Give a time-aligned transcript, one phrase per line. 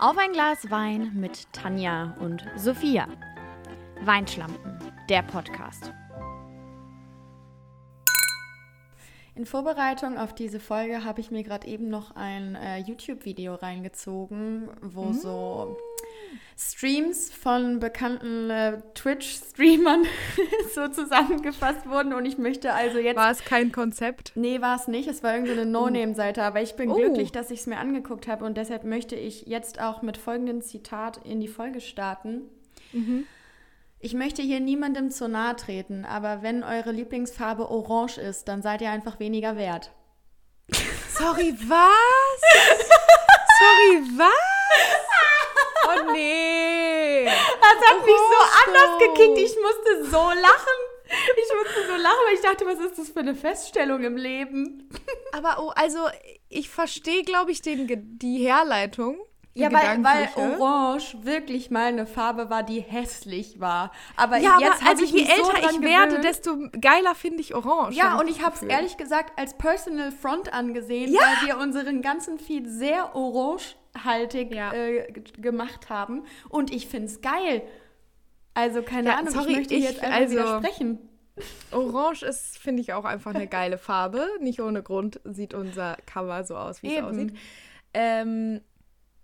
[0.00, 3.06] Auf ein Glas Wein mit Tanja und Sophia.
[4.00, 4.78] Weinschlampen,
[5.10, 5.92] der Podcast.
[9.34, 14.70] In Vorbereitung auf diese Folge habe ich mir gerade eben noch ein äh, YouTube-Video reingezogen,
[14.80, 15.12] wo mm.
[15.12, 15.76] so
[16.56, 20.04] Streams von bekannten äh, Twitch-Streamern
[20.74, 23.16] so zusammengefasst wurden und ich möchte also jetzt.
[23.16, 24.32] War es kein Konzept?
[24.34, 25.08] Nee, war es nicht.
[25.08, 25.84] Es war irgendeine oh.
[25.84, 26.94] No-Name-Seite, aber ich bin oh.
[26.94, 30.60] glücklich, dass ich es mir angeguckt habe und deshalb möchte ich jetzt auch mit folgendem
[30.60, 32.42] Zitat in die Folge starten.
[32.92, 33.26] Mhm.
[33.98, 38.80] Ich möchte hier niemandem zu nahe treten, aber wenn eure Lieblingsfarbe orange ist, dann seid
[38.80, 39.92] ihr einfach weniger wert.
[41.18, 42.40] Sorry, was?
[43.58, 44.49] Sorry, was?
[45.90, 47.24] Oh nee.
[47.24, 49.38] Das hat mich so anders gekickt.
[49.38, 50.90] Ich musste so lachen.
[51.10, 54.88] Ich musste so lachen, weil ich dachte, was ist das für eine Feststellung im Leben?
[55.32, 55.98] Aber oh, also
[56.48, 59.18] ich verstehe, glaube ich, den, die Herleitung.
[59.52, 63.90] Ja, weil, weil Orange wirklich mal eine Farbe war, die hässlich war.
[64.16, 67.54] Aber ja, jetzt aber also ich je älter so ich werde, desto geiler finde ich
[67.54, 67.96] Orange.
[67.96, 71.20] Ja, und ich habe es ehrlich gesagt als Personal Front angesehen, ja.
[71.20, 73.16] weil wir unseren ganzen Feed sehr
[73.94, 74.72] orangehaltig ja.
[74.72, 76.24] äh, gemacht haben.
[76.48, 77.62] Und ich finde es geil.
[78.54, 80.98] Also keine ja, Ahnung, sorry, ich möchte ich, jetzt einfach also, widersprechen.
[81.70, 84.26] Orange ist, finde ich, auch einfach eine geile Farbe.
[84.40, 87.32] Nicht ohne Grund sieht unser Cover so aus, wie es aussieht.
[87.94, 88.60] Ähm,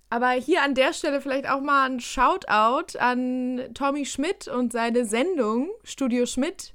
[0.08, 5.04] aber hier an der Stelle vielleicht auch mal ein Shoutout an Tommy Schmidt und seine
[5.04, 6.74] Sendung Studio Schmidt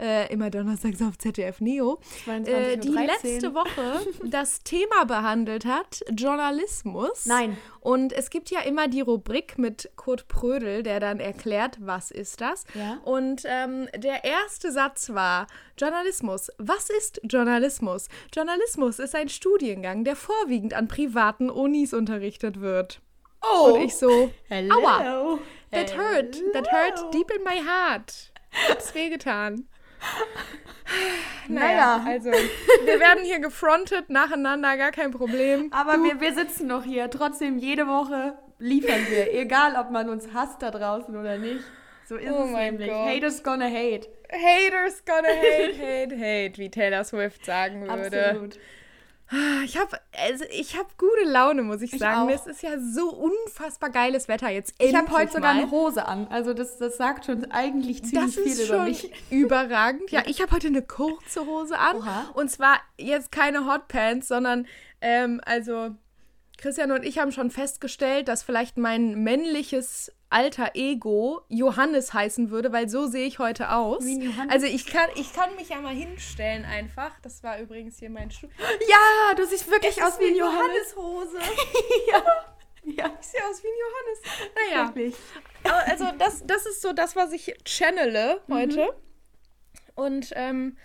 [0.00, 7.26] äh, immer donnerstags auf ZDF Neo, äh, die letzte Woche das Thema behandelt hat, Journalismus.
[7.26, 7.56] Nein.
[7.80, 12.40] Und es gibt ja immer die Rubrik mit Kurt Prödel, der dann erklärt, was ist
[12.40, 12.64] das.
[12.74, 12.98] Ja.
[13.04, 15.46] Und ähm, der erste Satz war,
[15.78, 16.50] Journalismus.
[16.58, 18.08] Was ist Journalismus?
[18.34, 23.00] Journalismus ist ein Studiengang, der vorwiegend an privaten Unis unterrichtet wird.
[23.42, 23.72] Oh.
[23.72, 24.74] Und ich so, Hello.
[24.74, 25.38] aua,
[25.70, 26.02] that Hello.
[26.02, 28.29] hurt, that hurt deep in my heart.
[28.52, 29.68] Hat's wehgetan.
[31.48, 35.72] Naja, also wir werden hier gefrontet nacheinander, gar kein Problem.
[35.72, 37.10] Aber wir, wir sitzen noch hier.
[37.10, 39.32] Trotzdem, jede Woche liefern wir.
[39.34, 41.64] Egal, ob man uns hasst da draußen oder nicht.
[42.06, 42.88] So ist oh es nämlich.
[42.88, 43.08] Gott.
[43.08, 44.08] Haters gonna hate.
[44.32, 48.30] Haters gonna hate, hate, hate, wie Taylor Swift sagen würde.
[48.30, 48.58] Absolut.
[49.64, 52.28] Ich habe also ich habe gute Laune, muss ich, ich sagen.
[52.28, 52.34] Auch.
[52.34, 54.74] Es ist ja so unfassbar geiles Wetter jetzt.
[54.78, 56.26] Ich habe heute sogar eine Hose an.
[56.28, 59.12] Also das, das sagt schon eigentlich ziemlich das viel über mich.
[59.30, 60.10] Überragend.
[60.10, 61.96] Ja, ich habe heute eine kurze Hose an.
[61.96, 62.30] Oha.
[62.34, 64.66] Und zwar jetzt keine Hotpants, sondern
[65.00, 65.94] ähm, also
[66.58, 72.72] Christian und ich haben schon festgestellt, dass vielleicht mein männliches alter Ego Johannes heißen würde,
[72.72, 74.04] weil so sehe ich heute aus.
[74.04, 74.52] Johannes?
[74.52, 77.18] Also ich kann, ich kann mich ja mal hinstellen einfach.
[77.20, 78.48] Das war übrigens hier mein Stuhl.
[78.88, 81.38] Ja, du siehst wirklich es aus wie ein Johanneshose.
[82.10, 82.22] ja.
[82.84, 84.50] Ja, ich sehe aus wie ein Johannes.
[84.54, 84.94] Naja.
[84.94, 85.14] Wirklich.
[85.86, 88.84] Also das, das ist so das, was ich channele heute.
[88.84, 88.90] Mhm.
[89.96, 90.76] Und ähm,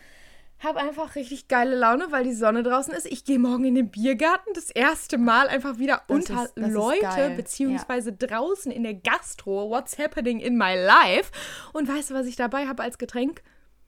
[0.59, 3.05] habe einfach richtig geile Laune, weil die Sonne draußen ist.
[3.05, 7.33] Ich gehe morgen in den Biergarten, das erste Mal einfach wieder das unter ist, Leute,
[7.35, 8.27] beziehungsweise ja.
[8.27, 9.69] draußen in der Gastro.
[9.69, 11.31] What's happening in my life?
[11.73, 13.43] Und weißt du, was ich dabei habe als Getränk?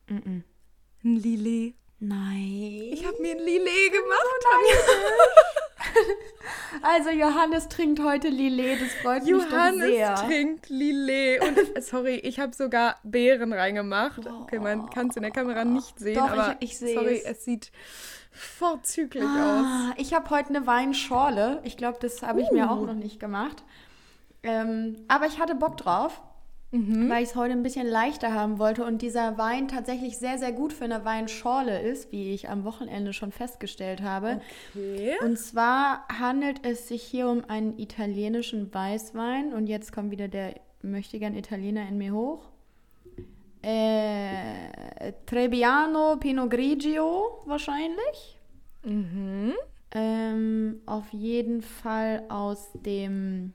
[0.08, 0.44] Mm -mm.
[1.04, 1.76] Ein Lillet.
[2.00, 2.90] Nein.
[2.92, 4.26] Ich habe mir ein Lillet gemacht.
[4.42, 5.67] So
[6.82, 10.10] also Johannes trinkt heute Lillet, das freut Johannes mich sehr.
[10.10, 14.26] Johannes trinkt Lillet und sorry, ich habe sogar Beeren reingemacht.
[14.26, 17.38] Okay, man kann es in der Kamera nicht sehen, Doch, aber ich, ich sorry, es.
[17.40, 17.72] es sieht
[18.32, 19.96] vorzüglich ah, aus.
[19.98, 21.60] Ich habe heute eine Weinschorle.
[21.64, 22.54] Ich glaube, das habe ich uh.
[22.54, 23.64] mir auch noch nicht gemacht.
[24.44, 26.22] Ähm, aber ich hatte Bock drauf
[26.72, 27.10] mhm.
[27.10, 30.52] weil ich es heute ein bisschen leichter haben wollte und dieser Wein tatsächlich sehr, sehr
[30.52, 34.42] gut für eine Weinschorle ist, wie ich am Wochenende schon festgestellt habe.
[34.76, 35.16] Okay.
[35.24, 40.56] Und zwar handelt es sich hier um einen italienischen Weißwein und jetzt kommt wieder der
[40.82, 42.46] möchte gern Italiener in mir hoch.
[43.62, 48.40] Äh, Trebbiano Pinot Grigio wahrscheinlich.
[48.84, 49.54] Mhm.
[49.92, 53.54] Ähm, auf jeden Fall aus dem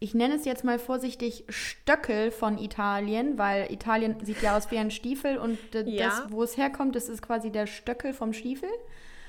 [0.00, 4.78] ich nenne es jetzt mal vorsichtig Stöckel von Italien, weil Italien sieht ja aus wie
[4.78, 6.06] ein Stiefel und ja.
[6.06, 8.68] das, wo es herkommt, das ist quasi der Stöckel vom Stiefel.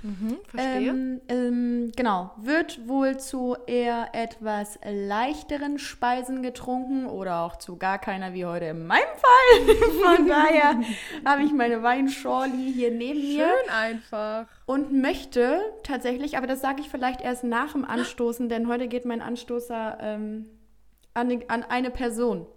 [0.01, 0.89] Mhm, verstehe.
[0.89, 2.31] Ähm, ähm, genau.
[2.38, 8.65] Wird wohl zu eher etwas leichteren Speisen getrunken oder auch zu gar keiner wie heute
[8.65, 9.75] in meinem Fall.
[10.15, 10.80] Von daher
[11.25, 13.48] habe ich meine Weinschorli hier neben Schön mir.
[13.48, 14.45] Schön einfach.
[14.65, 19.06] Und möchte tatsächlich, aber das sage ich vielleicht erst nach dem Anstoßen, denn heute geht
[19.06, 20.45] mein Anstoßer ähm,
[21.19, 22.48] an, an eine Person.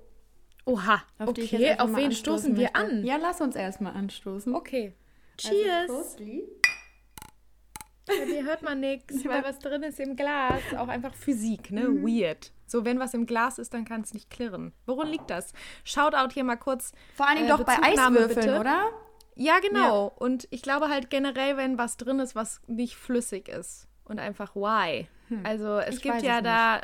[0.64, 1.76] Oha, auf okay.
[1.79, 3.05] auf wen stoßen wir an?
[3.05, 4.55] Ja, lass uns erstmal anstoßen.
[4.55, 4.94] Okay.
[5.44, 5.91] Also Cheers.
[5.91, 6.17] Also,
[8.06, 10.61] Bei mir hört man nichts, weil was drin ist im Glas.
[10.76, 11.88] Auch einfach Physik, ne?
[11.88, 12.06] Mhm.
[12.06, 12.53] Weird.
[12.67, 14.73] So, wenn was im Glas ist, dann kann es nicht klirren.
[14.87, 15.53] Woran liegt das?
[15.85, 16.93] Shoutout hier mal kurz.
[17.15, 18.61] Vor allen Dingen äh, doch bei Eiswürfeln, bitte.
[18.61, 18.91] oder?
[19.35, 20.06] Ja, genau.
[20.08, 20.12] Ja.
[20.17, 23.88] Und ich glaube halt generell, wenn was drin ist, was nicht flüssig ist.
[24.05, 25.07] Und einfach why.
[25.29, 25.41] Hm.
[25.45, 26.81] Also es ich gibt ja es da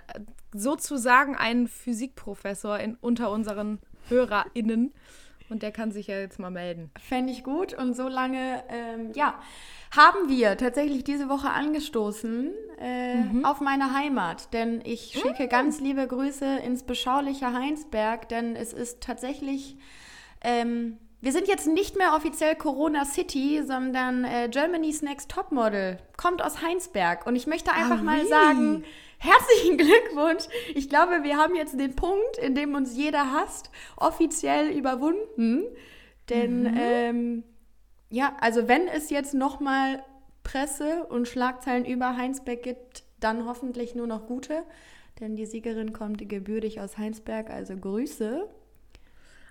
[0.53, 3.79] sozusagen einen Physikprofessor in, unter unseren
[4.09, 4.93] HörerInnen.
[5.51, 6.91] Und der kann sich ja jetzt mal melden.
[6.99, 7.73] Fände ich gut.
[7.73, 9.41] Und so lange, ähm, ja,
[9.97, 13.45] haben wir tatsächlich diese Woche angestoßen äh, mhm.
[13.47, 14.53] auf meine Heimat.
[14.53, 15.49] Denn ich schicke mhm.
[15.49, 19.79] ganz liebe Grüße ins beschauliche Heinsberg, denn es ist tatsächlich.
[20.43, 26.43] Ähm, wir sind jetzt nicht mehr offiziell Corona City, sondern äh, Germany's Next Topmodel kommt
[26.43, 27.27] aus Heinsberg.
[27.27, 28.85] Und ich möchte einfach ah, mal sagen,
[29.19, 30.45] herzlichen Glückwunsch.
[30.75, 35.65] Ich glaube, wir haben jetzt den Punkt, in dem uns jeder hasst, offiziell überwunden.
[36.29, 36.79] Denn mhm.
[36.79, 37.45] ähm,
[38.11, 40.05] ja, also wenn es jetzt nochmal
[40.45, 44.63] Presse und Schlagzeilen über Heinsberg gibt, dann hoffentlich nur noch gute.
[45.19, 48.49] Denn die Siegerin kommt gebürtig aus Heinsberg, also Grüße.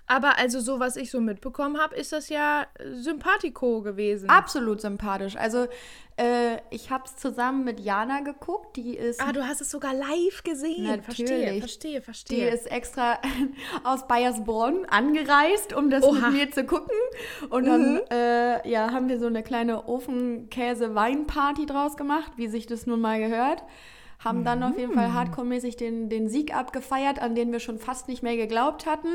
[0.08, 4.30] Aber also so, was ich so mitbekommen habe, ist das ja sympathico gewesen.
[4.30, 5.36] Absolut sympathisch.
[5.36, 5.66] Also
[6.16, 8.76] äh, ich habe es zusammen mit Jana geguckt.
[8.76, 9.20] Die ist.
[9.20, 10.84] Ah, du hast es sogar live gesehen.
[10.84, 11.04] Natürlich.
[11.04, 12.38] Verstehe, verstehe, verstehe.
[12.38, 13.18] Die ist extra
[13.84, 16.30] aus Bayersbronn angereist, um das Oha.
[16.30, 16.96] mit mir zu gucken.
[17.50, 18.00] Und dann mhm.
[18.10, 23.20] äh, ja, haben wir so eine kleine Ofenkäse-Weinparty draus gemacht, wie sich das nun mal
[23.20, 23.62] gehört
[24.24, 25.14] haben dann auf jeden Fall mm.
[25.14, 29.08] hardcore-mäßig den, den Sieg abgefeiert, an den wir schon fast nicht mehr geglaubt hatten.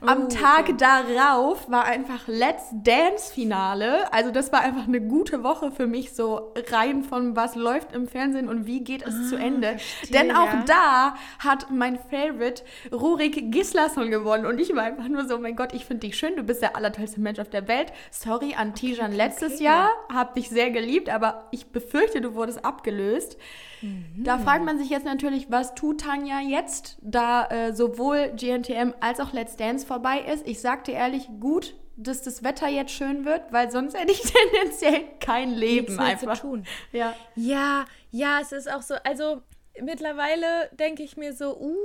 [0.00, 0.76] Am oh, Tag okay.
[0.78, 4.12] darauf war einfach Let's Dance-Finale.
[4.12, 8.06] Also das war einfach eine gute Woche für mich, so rein von was läuft im
[8.06, 9.78] Fernsehen und wie geht es ah, zu Ende.
[9.78, 10.64] Verstehe, Denn auch ja.
[10.66, 12.62] da hat mein Favorite
[12.92, 16.36] Rurik Gislason gewonnen und ich war einfach nur so, mein Gott, ich finde dich schön,
[16.36, 17.92] du bist der allertollste Mensch auf der Welt.
[18.12, 19.64] Sorry an Tijan okay, letztes okay.
[19.64, 23.36] Jahr, hab dich sehr geliebt, aber ich befürchte, du wurdest abgelöst.
[23.84, 24.24] Mhm.
[24.24, 29.18] Da fragt man sich jetzt natürlich, was tut Tanja jetzt, da äh, sowohl GNTM als
[29.20, 30.46] auch Let's Dance vorbei ist.
[30.46, 34.20] Ich sagte ehrlich, gut, dass das Wetter jetzt schön wird, weil sonst hätte ich
[34.52, 36.34] tendenziell kein Leben Nichts einfach.
[36.34, 36.64] zu tun.
[36.92, 37.14] Ja.
[37.36, 39.40] ja, ja, es ist auch so, also
[39.82, 41.76] mittlerweile denke ich mir so, uh,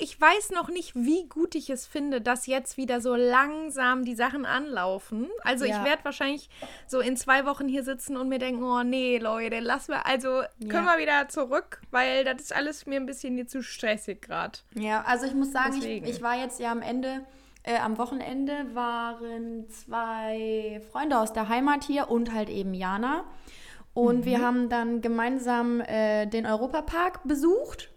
[0.00, 4.14] ich weiß noch nicht, wie gut ich es finde, dass jetzt wieder so langsam die
[4.14, 5.28] Sachen anlaufen.
[5.42, 5.78] Also ja.
[5.78, 6.48] ich werde wahrscheinlich
[6.86, 10.42] so in zwei Wochen hier sitzen und mir denken, oh nee, Leute, lass mal, also
[10.60, 10.96] können ja.
[10.96, 14.58] wir wieder zurück, weil das ist alles mir ein bisschen zu stressig gerade.
[14.74, 17.24] Ja, also ich muss sagen, ich, ich, war jetzt ja am Ende,
[17.62, 23.24] äh, am Wochenende waren zwei Freunde aus der Heimat hier und halt eben Jana.
[23.96, 24.24] Und mhm.
[24.26, 27.88] wir haben dann gemeinsam äh, den Europapark besucht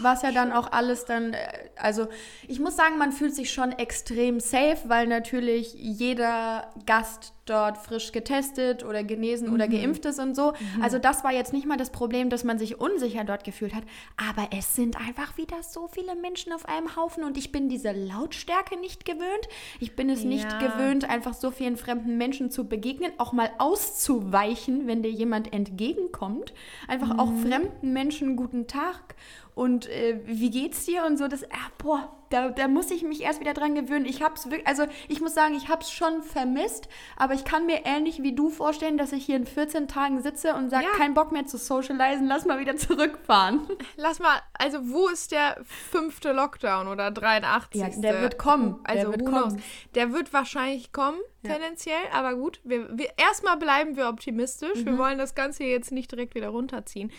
[0.00, 2.08] was ja dann auch alles dann, äh, also
[2.46, 8.12] ich muss sagen, man fühlt sich schon extrem safe, weil natürlich jeder Gast dort frisch
[8.12, 9.54] getestet oder genesen mhm.
[9.54, 10.52] oder geimpft ist und so.
[10.52, 10.82] Mhm.
[10.82, 13.84] Also das war jetzt nicht mal das Problem, dass man sich unsicher dort gefühlt hat.
[14.16, 17.92] Aber es sind einfach wieder so viele Menschen auf einem Haufen und ich bin diese
[17.92, 19.48] Lautstärke nicht gewöhnt.
[19.80, 20.28] Ich bin es ja.
[20.28, 25.52] nicht gewöhnt, einfach so vielen fremden Menschen zu begegnen, auch mal auszuweichen, wenn dir jemand
[25.52, 26.52] entgegenkommt.
[26.86, 27.20] Einfach mhm.
[27.20, 29.14] auch fremden Menschen guten Tag
[29.58, 31.26] und äh, wie geht's dir und so.
[31.26, 34.06] Das, ah, boah, da, da muss ich mich erst wieder dran gewöhnen.
[34.06, 37.84] Ich hab's wirklich, also ich muss sagen, ich hab's schon vermisst, aber ich kann mir
[37.84, 40.90] ähnlich wie du vorstellen, dass ich hier in 14 Tagen sitze und sage, ja.
[40.96, 43.60] kein Bock mehr zu socialisen, lass mal wieder zurückfahren.
[43.96, 47.80] Lass mal, also wo ist der fünfte Lockdown oder 83?
[47.80, 48.80] Ja, der wird kommen.
[48.84, 49.62] Also der wird, kommen.
[49.94, 51.52] Der wird wahrscheinlich kommen, ja.
[51.52, 54.80] tendenziell, aber gut, wir, wir, erstmal bleiben wir optimistisch.
[54.80, 54.86] Mhm.
[54.86, 57.12] Wir wollen das Ganze jetzt nicht direkt wieder runterziehen.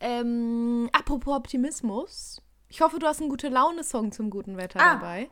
[0.00, 2.42] Ähm, apropos Optimismus.
[2.68, 4.94] Ich hoffe, du hast einen gute Laune-Song zum guten Wetter ah.
[4.94, 5.28] dabei.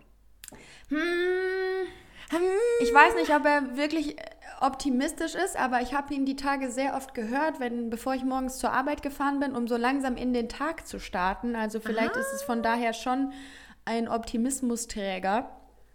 [0.88, 1.88] Hm.
[2.80, 4.16] Ich weiß nicht, ob er wirklich
[4.60, 8.58] optimistisch ist, aber ich habe ihn die Tage sehr oft gehört, wenn, bevor ich morgens
[8.58, 11.56] zur Arbeit gefahren bin, um so langsam in den Tag zu starten.
[11.56, 12.20] Also vielleicht Aha.
[12.20, 13.32] ist es von daher schon
[13.84, 15.50] ein Optimismusträger.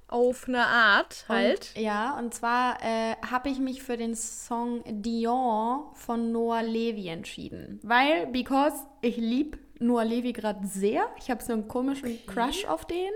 [0.09, 1.73] Auf eine Art halt.
[1.75, 7.09] Und, ja, und zwar äh, habe ich mich für den Song Dion von Noah Levy
[7.09, 7.79] entschieden.
[7.83, 11.07] Weil, because ich liebe Noah Levi gerade sehr.
[11.19, 12.21] Ich habe so einen komischen okay.
[12.25, 13.11] Crush auf den.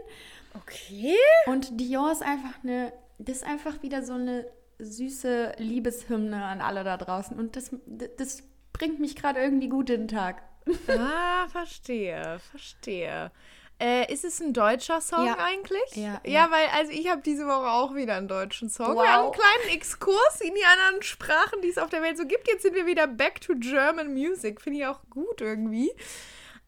[0.53, 1.15] Okay.
[1.45, 2.91] Und Dior ist einfach eine,
[3.27, 4.45] das ist einfach wieder so eine
[4.79, 7.37] süße Liebeshymne an alle da draußen.
[7.37, 7.71] Und das,
[8.17, 10.41] das bringt mich gerade irgendwie gut in den Tag.
[10.87, 13.31] Ah, verstehe, verstehe.
[13.79, 15.37] Äh, ist es ein deutscher Song ja.
[15.39, 15.95] eigentlich?
[15.95, 16.51] Ja, ja, ja.
[16.51, 18.95] weil also ich habe diese Woche auch wieder einen deutschen Song.
[18.95, 19.01] Wow.
[19.01, 22.27] Wir haben einen kleinen Exkurs in die anderen Sprachen, die es auf der Welt so
[22.27, 22.47] gibt.
[22.47, 24.61] Jetzt sind wir wieder back to German Music.
[24.61, 25.91] Finde ich auch gut irgendwie.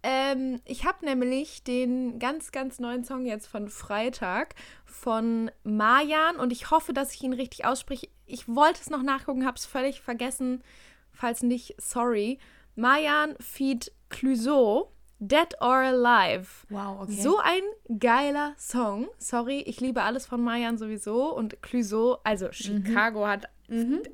[0.03, 4.55] Ähm, ich habe nämlich den ganz, ganz neuen Song jetzt von Freitag
[4.85, 8.09] von Marjan und ich hoffe, dass ich ihn richtig ausspreche.
[8.25, 10.61] Ich wollte es noch nachgucken, habe es völlig vergessen.
[11.13, 12.39] falls nicht, sorry.
[12.75, 16.47] Mayan Feed Clouseau, Dead or Alive.
[16.69, 17.11] Wow, okay.
[17.13, 17.61] So ein
[17.99, 19.07] geiler Song.
[19.19, 21.33] Sorry, ich liebe alles von Mayan sowieso.
[21.33, 23.47] Und Clouseau, also Chicago hat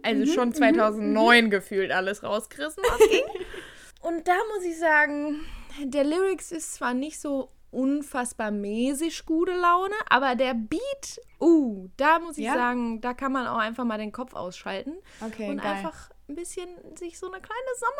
[0.03, 3.23] also schon 2009 gefühlt alles rausgerissen, was ging.
[4.01, 5.41] Und da muss ich sagen,
[5.83, 12.19] der Lyrics ist zwar nicht so unfassbar mäßig gute Laune, aber der Beat, uh, da
[12.19, 12.55] muss ich Ja?
[12.55, 14.93] sagen, da kann man auch einfach mal den Kopf ausschalten
[15.25, 15.71] Okay, und geil.
[15.75, 17.59] einfach ein bisschen sich so eine kleine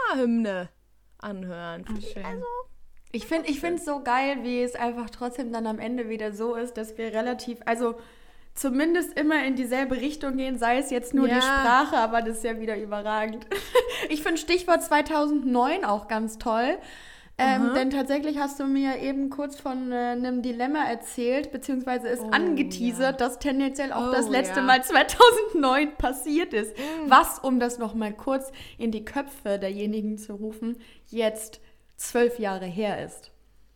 [0.10, 0.70] Sommerhymne
[1.20, 1.86] anhören.
[2.00, 2.26] Ich schön.
[2.26, 2.46] also
[3.12, 6.56] Ich finde ich es so geil, wie es einfach trotzdem dann am Ende wieder so
[6.56, 7.96] ist, dass wir relativ, also
[8.56, 11.36] zumindest immer in dieselbe Richtung gehen, sei es jetzt nur Ja.
[11.36, 13.46] die Sprache, aber das ist ja wieder überragend.
[14.10, 16.78] Ich finde Stichwort 2009 auch ganz toll.
[17.40, 22.24] Ähm, denn tatsächlich hast du mir eben kurz von äh, einem Dilemma erzählt, beziehungsweise ist
[22.32, 24.66] angeteasert, dass tendenziell auch Oh, das letzte ja.
[24.66, 24.84] Mal
[25.54, 26.76] 2009 passiert ist.
[27.08, 30.78] Was, um das nochmal kurz in die Köpfe derjenigen zu rufen,
[31.08, 31.62] jetzt
[31.98, 33.32] zwölf Jahre her ist.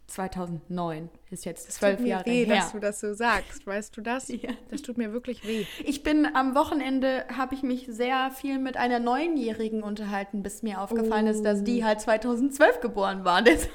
[0.07, 2.55] 2009 ist jetzt zwölf tut mir Jahre weh, her.
[2.57, 3.65] dass du das so sagst.
[3.67, 4.27] Weißt du das?
[4.27, 4.51] Ja.
[4.69, 5.65] Das tut mir wirklich weh.
[5.83, 10.81] Ich bin am Wochenende, habe ich mich sehr viel mit einer Neunjährigen unterhalten, bis mir
[10.81, 11.63] aufgefallen ist, dass Oh.
[11.63, 13.41] die halt 2012 geboren war.
[13.43, 13.71] Deshalb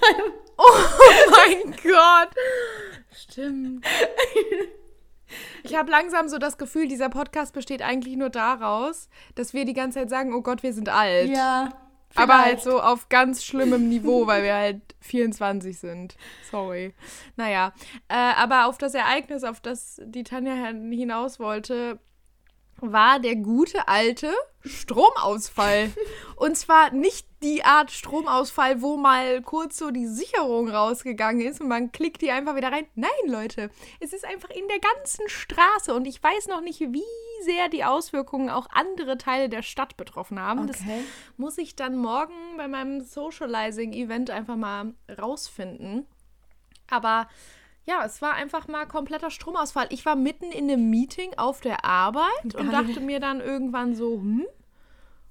[0.56, 0.78] Oh
[1.30, 2.30] mein Gott.
[3.14, 3.84] Stimmt.
[5.62, 9.74] Ich habe langsam so das Gefühl, dieser Podcast besteht eigentlich nur daraus, dass wir die
[9.74, 11.28] ganze Zeit sagen, oh Gott, wir sind alt.
[11.30, 11.70] ja.
[12.14, 12.64] Aber halt vielleicht.
[12.64, 16.16] so auf ganz schlimmem Niveau, weil wir halt 24 sind.
[16.50, 16.94] Sorry.
[17.36, 17.72] Naja,
[18.08, 21.98] äh, aber auf das Ereignis, auf das die Tanja hinaus wollte,
[22.80, 24.32] war der gute alte
[24.64, 25.90] Stromausfall.
[26.36, 31.68] Und zwar nicht die Art Stromausfall, wo mal kurz so die Sicherung rausgegangen ist und
[31.68, 32.86] man klickt die einfach wieder rein.
[32.94, 33.70] Nein, Leute,
[34.00, 37.02] es ist einfach in der ganzen Straße und ich weiß noch nicht, wie
[37.44, 40.66] sehr die Auswirkungen auch andere Teile der Stadt betroffen haben.
[40.66, 41.04] Das Okay.
[41.36, 46.06] muss ich dann morgen bei meinem Socializing-Event einfach mal rausfinden.
[46.90, 47.28] Aber
[47.88, 49.86] ja, es war einfach mal kompletter Stromausfall.
[49.90, 52.84] Ich war mitten in einem Meeting auf der Arbeit und Geil.
[52.86, 54.46] dachte mir dann irgendwann so, hm,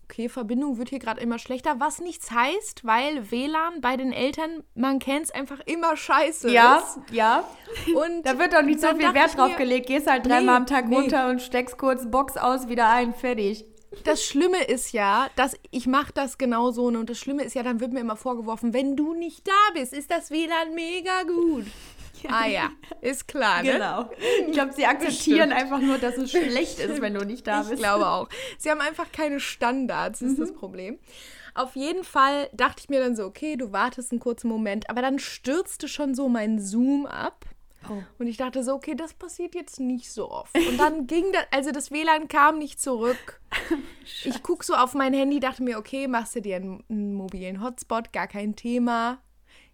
[0.06, 4.64] okay, Verbindung wird hier gerade immer schlechter, was nichts heißt, weil WLAN bei den Eltern,
[4.74, 7.14] man kennt es einfach immer scheiße Ja, ist.
[7.14, 7.44] ja.
[7.94, 9.88] Und Da wird doch nicht so viel Wert drauf mir, gelegt.
[9.88, 10.96] Gehst halt dreimal Nee, am Tag nee.
[10.96, 13.66] runter und steckst kurz Box aus, wieder ein, fertig.
[14.04, 17.80] Das Schlimme ist ja, dass ich mache das genauso und das Schlimme ist ja, dann
[17.80, 21.66] wird mir immer vorgeworfen, wenn du nicht da bist, ist das WLAN mega gut.
[22.30, 22.70] Ah ja,
[23.02, 23.74] ist klar, ne?
[23.74, 24.10] Genau.
[24.48, 25.54] Ich glaube, sie akzeptieren Bestimmt.
[25.54, 27.80] einfach nur, dass es schlecht ist, wenn du nicht da Ich bist.
[27.82, 28.30] glaube auch.
[28.58, 31.00] Sie haben einfach keine Standards, ist das Problem.
[31.56, 35.02] Auf jeden Fall dachte ich mir dann so, okay, du wartest einen kurzen Moment, aber
[35.02, 37.46] dann stürzte schon so mein Zoom ab.
[37.90, 38.04] Oh.
[38.20, 40.56] Und ich dachte so, okay, das passiert jetzt nicht so oft.
[40.56, 43.40] Und dann ging das, also das WLAN kam nicht zurück.
[44.24, 47.64] ich gucke so auf mein Handy, dachte mir, okay, machst du dir einen, einen mobilen
[47.64, 49.20] Hotspot, gar kein Thema.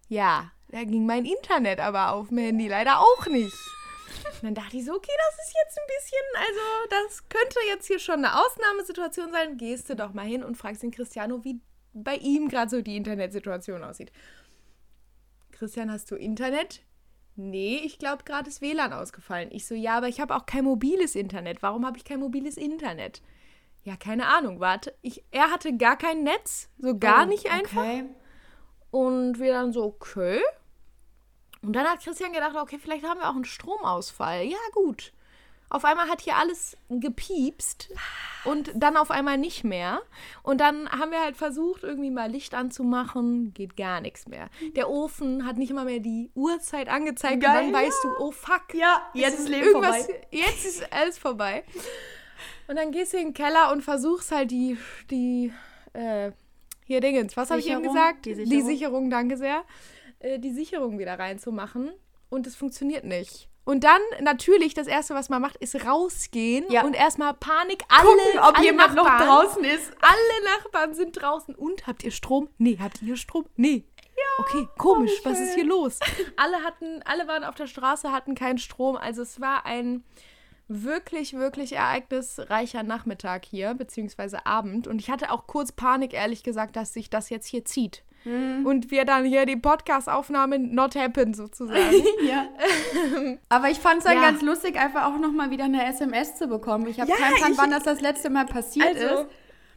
[0.08, 3.56] Ja, da ging mein Internet aber auf dem Handy leider auch nicht.
[4.24, 7.86] Und dann dachte ich so, okay, das ist jetzt ein bisschen, also das könnte jetzt
[7.86, 9.56] hier schon eine Ausnahmesituation sein.
[9.56, 11.60] Gehst du doch mal hin und fragst den Cristiano, wie
[11.92, 14.10] bei ihm gerade so die Internetsituation aussieht.
[15.52, 16.82] Christian, hast du Internet?
[17.36, 19.50] Nee, ich glaube, gerade ist WLAN ausgefallen.
[19.52, 21.62] Ich so, ja, aber ich habe auch kein mobiles Internet.
[21.62, 23.22] Warum habe ich kein mobiles Internet?
[23.84, 24.92] Ja, keine Ahnung, warte.
[25.02, 27.82] Ich, er hatte gar kein Netz, so gar Oh, nicht einfach.
[27.82, 28.04] Okay.
[28.90, 30.40] Und wir dann so, okay.
[31.64, 34.44] Und dann hat Christian gedacht, okay, vielleicht haben wir auch einen Stromausfall.
[34.44, 35.12] Ja, gut.
[35.70, 37.88] Auf einmal hat hier alles gepiepst
[38.44, 40.02] und dann auf einmal nicht mehr.
[40.42, 43.52] Und dann haben wir halt versucht, irgendwie mal Licht anzumachen.
[43.54, 44.50] Geht gar nichts mehr.
[44.76, 47.40] Der Ofen hat nicht mal mehr die Uhrzeit angezeigt.
[47.42, 48.74] Geil, und dann weißt du, oh fuck.
[48.74, 50.06] Ja, jetzt ist Leben vorbei.
[50.30, 51.64] Jetzt ist alles vorbei.
[52.68, 54.78] Und dann gehst du in den Keller und versuchst halt die,
[55.10, 55.52] die,
[55.92, 56.30] äh,
[56.84, 58.26] hier Dingens, was habe ich eben gesagt?
[58.26, 58.66] Die Die Sicherung?
[58.66, 59.64] Sicherung, danke sehr.
[60.24, 61.92] Äh, die Sicherung wieder reinzumachen
[62.30, 63.48] und es funktioniert nicht.
[63.66, 66.84] Und dann natürlich, das Erste, was man macht, ist rausgehen Ja.
[66.84, 67.82] und erstmal Panik.
[67.88, 69.92] Alle, Gucken, ob alle jemand noch Nachbarn, draußen ist.
[70.00, 71.54] Alle Nachbarn sind draußen.
[71.54, 72.48] Und habt ihr Strom?
[72.58, 73.46] Nee, habt ihr Strom?
[73.56, 73.84] Nee.
[74.38, 75.98] okay, komisch, was ist hier los?
[76.36, 78.96] Alle hatten, alle waren auf der Straße, hatten keinen Strom.
[78.96, 80.02] Also es war ein
[80.68, 84.86] wirklich, wirklich ereignisreicher Nachmittag hier, beziehungsweise Abend.
[84.86, 88.02] Und ich hatte auch kurz Panik, ehrlich gesagt, dass sich das jetzt hier zieht.
[88.26, 91.78] Und wir dann hier die Podcast-Aufnahme not happen, sozusagen.
[92.26, 92.46] Ja.
[93.48, 94.22] Aber ich fand es dann Ja.
[94.22, 96.86] ganz lustig, einfach auch nochmal wieder eine SMS zu bekommen.
[96.88, 99.26] Ich habe Ja, keinen Plan, wann das das letzte Mal passiert Also, ist.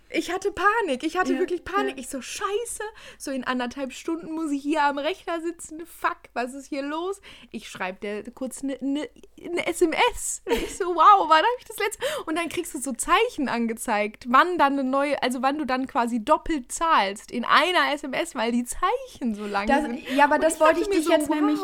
[0.09, 1.03] Ich hatte Panik.
[1.03, 1.97] Ich hatte ja, wirklich Panik.
[1.97, 2.01] Ja.
[2.01, 2.83] Ich so, scheiße.
[3.17, 5.85] So in anderthalb Stunden muss ich hier am Rechner sitzen.
[5.85, 7.21] Fuck, was ist hier los?
[7.51, 10.41] Ich schreibe dir kurz eine ne, ne SMS.
[10.45, 12.03] Ich so, wow, wann habe ich das letzte?
[12.25, 15.87] Und dann kriegst du so Zeichen angezeigt, wann dann eine neue, also wann du dann
[15.87, 20.09] quasi doppelt zahlst in einer SMS, weil die Zeichen so lang das, sind.
[20.15, 21.35] Ja, aber das wollte ich dich so, jetzt wow.
[21.35, 21.59] nämlich,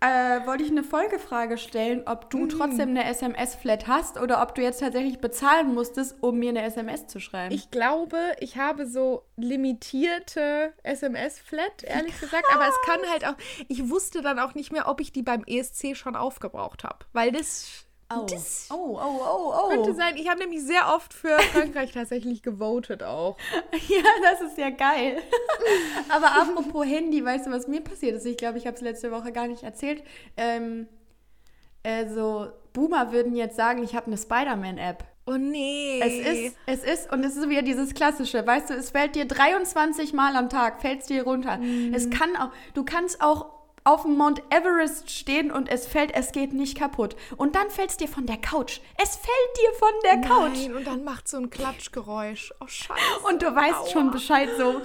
[0.00, 2.48] äh, wollte ich eine Folgefrage stellen, ob du mm.
[2.48, 7.06] trotzdem eine SMS-Flat hast oder ob du jetzt tatsächlich bezahlen musstest, um mir eine SMS
[7.06, 7.54] zu schreiben.
[7.54, 12.20] Ich glaube, glaube, ich habe so limitierte SMS-Flat, ehrlich Krass.
[12.20, 12.46] gesagt.
[12.52, 13.36] Aber es kann halt auch.
[13.68, 17.06] Ich wusste dann auch nicht mehr, ob ich die beim ESC schon aufgebraucht habe.
[17.12, 17.84] Weil das.
[18.12, 18.24] Oh.
[18.30, 19.68] Das oh, oh.
[19.68, 20.16] Könnte sein.
[20.16, 23.36] Ich habe nämlich sehr oft für Frankreich tatsächlich gewotet auch.
[23.88, 25.20] ja, das ist ja geil.
[26.08, 28.26] Aber apropos Handy, weißt du, was mir passiert ist?
[28.26, 30.04] Ich glaube, ich habe es letzte Woche gar nicht erzählt.
[30.36, 30.86] Ähm,
[31.82, 35.04] also, Boomer würden jetzt sagen, ich habe eine Spider-Man-App.
[35.26, 36.00] Oh nee.
[36.00, 39.26] Es ist, es ist, und es ist wieder dieses Klassische, weißt du, es fällt dir
[39.26, 41.58] 23 Mal am Tag, fällt es dir runter.
[41.58, 41.92] Mhm.
[41.92, 43.46] Es kann auch, du kannst auch
[43.82, 47.16] auf dem Mount Everest stehen und es fällt, es geht nicht kaputt.
[47.36, 48.80] Und dann fällt es dir von der Couch.
[49.02, 50.58] Es fällt dir von der Couch.
[50.68, 52.52] Nein, und dann macht so ein Klatschgeräusch.
[52.60, 53.00] Oh, scheiße.
[53.28, 53.88] Und du weißt Aua.
[53.88, 54.80] schon Bescheid so,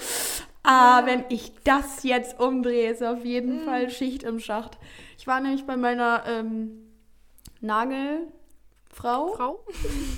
[0.63, 3.65] ah, wenn ich das jetzt umdrehe, ist auf jeden mhm.
[3.65, 4.77] Fall Schicht im Schacht.
[5.17, 6.91] Ich war nämlich bei meiner ähm,
[7.59, 8.27] Nagel
[8.93, 9.33] Frau.
[9.35, 9.65] Frau?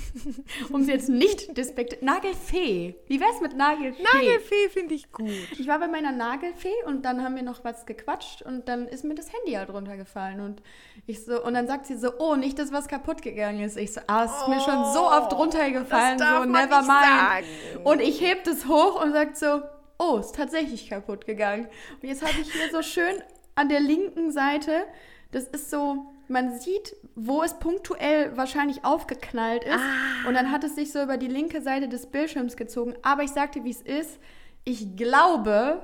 [0.70, 2.02] um sie jetzt nicht despektiert.
[2.02, 2.96] Nagelfee.
[3.06, 4.02] Wie wär's mit Nagelfee?
[4.02, 5.30] Nagelfee finde ich gut.
[5.58, 9.04] Ich war bei meiner Nagelfee und dann haben wir noch was gequatscht und dann ist
[9.04, 10.62] mir das Handy halt runtergefallen und
[11.06, 13.76] ich so und dann sagt sie so, oh, nicht, dass was kaputt gegangen ist.
[13.76, 17.46] Ich so, ah, es ist oh, mir schon so oft oh, runtergefallen, so never mind.
[17.84, 19.62] Und ich heb das hoch und sag so,
[19.98, 21.68] oh, ist tatsächlich kaputt gegangen.
[22.02, 23.22] Und jetzt habe ich hier so schön
[23.54, 24.84] an der linken Seite,
[25.30, 29.74] das ist so man sieht, wo es punktuell wahrscheinlich aufgeknallt ist.
[29.74, 30.28] Ah.
[30.28, 32.94] Und dann hat es sich so über die linke Seite des Bildschirms gezogen.
[33.02, 34.18] Aber ich sagte, wie es ist.
[34.64, 35.82] Ich glaube,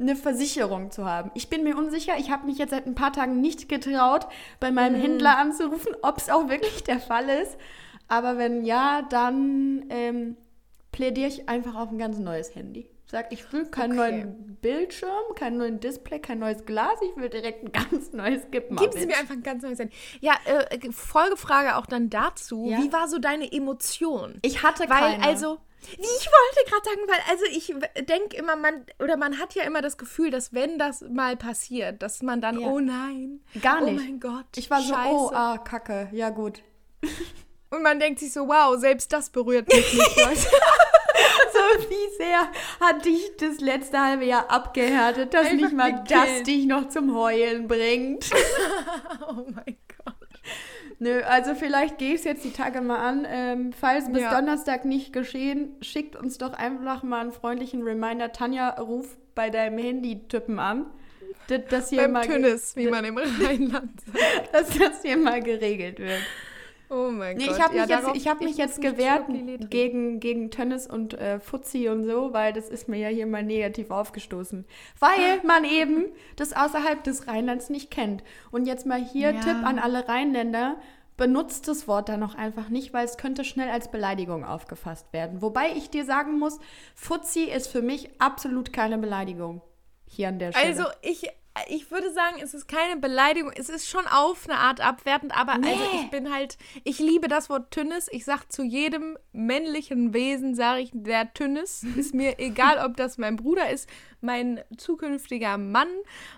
[0.00, 1.30] eine Versicherung zu haben.
[1.34, 2.14] Ich bin mir unsicher.
[2.18, 4.26] Ich habe mich jetzt seit ein paar Tagen nicht getraut,
[4.58, 5.02] bei meinem hm.
[5.02, 7.56] Händler anzurufen, ob es auch wirklich der Fall ist.
[8.08, 10.36] Aber wenn ja, dann ähm,
[10.90, 12.88] plädiere ich einfach auf ein ganz neues Handy.
[13.10, 14.12] Sag, ich will keinen okay.
[14.12, 16.96] neuen Bildschirm, keinen neuen Display, kein neues Glas.
[17.02, 18.80] Ich will direkt ein ganz neues Gib mal.
[18.80, 19.92] Gib sie mir einfach ein ganz neues Handy.
[20.20, 22.68] Ja, äh, Folgefrage auch dann dazu.
[22.68, 22.78] Ja?
[22.78, 24.38] Wie war so deine Emotion?
[24.42, 25.24] Ich hatte weil, keine.
[25.24, 29.64] also ich wollte gerade sagen, weil also ich denke immer, man oder man hat ja
[29.64, 32.68] immer das Gefühl, dass wenn das mal passiert, dass man dann, ja.
[32.68, 33.98] oh nein, gar nicht.
[33.98, 35.10] Oh mein Gott, ich war Scheiße.
[35.10, 36.62] so, oh, ah, Kacke, ja gut.
[37.70, 40.46] Und man denkt sich so, wow, selbst das berührt mich nicht, Leute.
[41.88, 42.40] wie sehr
[42.80, 46.10] hat dich das letzte halbe Jahr abgehärtet, dass Einfach nicht mal gekillt.
[46.10, 48.30] das dich noch zum Heulen bringt.
[49.28, 50.14] oh mein Gott.
[50.98, 53.26] Nö, also vielleicht gehe ich es jetzt die Tage mal an.
[53.28, 54.34] Ähm, falls bis ja.
[54.38, 58.32] Donnerstag nicht geschehen, schickt uns doch einfach mal einen freundlichen Reminder.
[58.32, 60.86] Tanja, ruf bei deinem Handy-Typen an.
[61.48, 64.54] Das, das hier Beim mal Tünnes, wie man im Rheinland sagt.
[64.54, 66.20] dass das hier mal geregelt wird.
[66.92, 67.56] Oh mein nee, Gott.
[67.56, 69.26] Ich habe mich, ja, jetzt, hab mich jetzt gewehrt
[69.70, 73.44] gegen, gegen Tennis und äh, Fuzzi und so, weil das ist mir ja hier mal
[73.44, 74.66] negativ aufgestoßen.
[74.98, 78.24] Weil man eben das außerhalb des Rheinlands nicht kennt.
[78.50, 79.40] Und jetzt mal hier ja.
[79.40, 80.76] Tipp an alle Rheinländer.
[81.16, 85.42] Benutzt das Wort dann noch einfach nicht, weil es könnte schnell als Beleidigung aufgefasst werden.
[85.42, 86.58] Wobei ich dir sagen muss,
[86.94, 89.60] Fuzzi ist für mich absolut keine Beleidigung.
[90.06, 90.66] Hier an der Stelle.
[90.66, 91.28] Also ich
[91.68, 93.52] ich würde sagen, es ist keine Beleidigung.
[93.54, 95.68] Es ist schon auf eine Art abwertend, aber nee.
[95.68, 98.08] also ich bin halt, ich liebe das Wort Tünnes.
[98.10, 101.82] Ich sag zu jedem männlichen Wesen, sage ich, der Tünnes.
[101.96, 103.88] Ist mir egal, ob das mein Bruder ist,
[104.20, 105.88] mein zukünftiger Mann,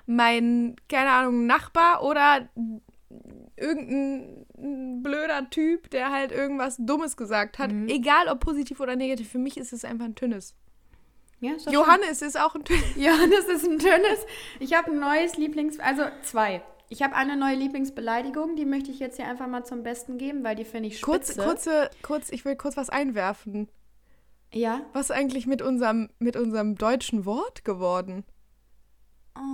[0.07, 2.49] mein, keine Ahnung, Nachbar oder
[3.57, 7.73] irgendein blöder Typ, der halt irgendwas Dummes gesagt hat.
[7.73, 7.89] Mhm.
[7.89, 10.55] Egal ob positiv oder negativ, für mich ist es einfach ein Tünnes.
[11.43, 12.29] Ja, ist Johannes schön.
[12.29, 12.85] ist auch ein Tönnis.
[12.97, 14.27] Johannes ist ein Tönnis.
[14.61, 15.81] Ich habe ein neues Lieblings...
[15.81, 16.63] Also zwei.
[16.89, 20.45] Ich habe eine neue Lieblingsbeleidigung, die möchte ich jetzt hier einfach mal zum Besten geben,
[20.45, 21.35] weil die finde ich spitze.
[21.35, 23.69] Kurz, kurze, kurz, ich will kurz was einwerfen.
[24.53, 24.83] Ja?
[24.93, 28.25] Was eigentlich mit unserem, mit unserem deutschen Wort geworden?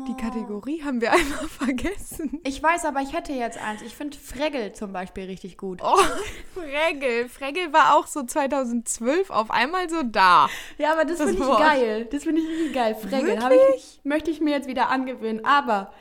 [0.08, 2.40] Die Kategorie haben wir einmal vergessen.
[2.44, 3.80] Ich weiß, aber ich hätte jetzt eins.
[3.82, 5.80] Ich finde Fregel zum Beispiel richtig gut.
[5.82, 5.96] Oh,
[6.54, 7.28] Fregel.
[7.28, 10.48] Fregel war auch so 2012 auf einmal so da.
[10.78, 12.08] Ja, aber das, das finde ich geil.
[12.10, 12.94] Das finde ich richtig geil.
[12.96, 13.38] Fregel
[13.76, 15.44] ich, möchte ich mir jetzt wieder angewöhnen.
[15.44, 15.92] Aber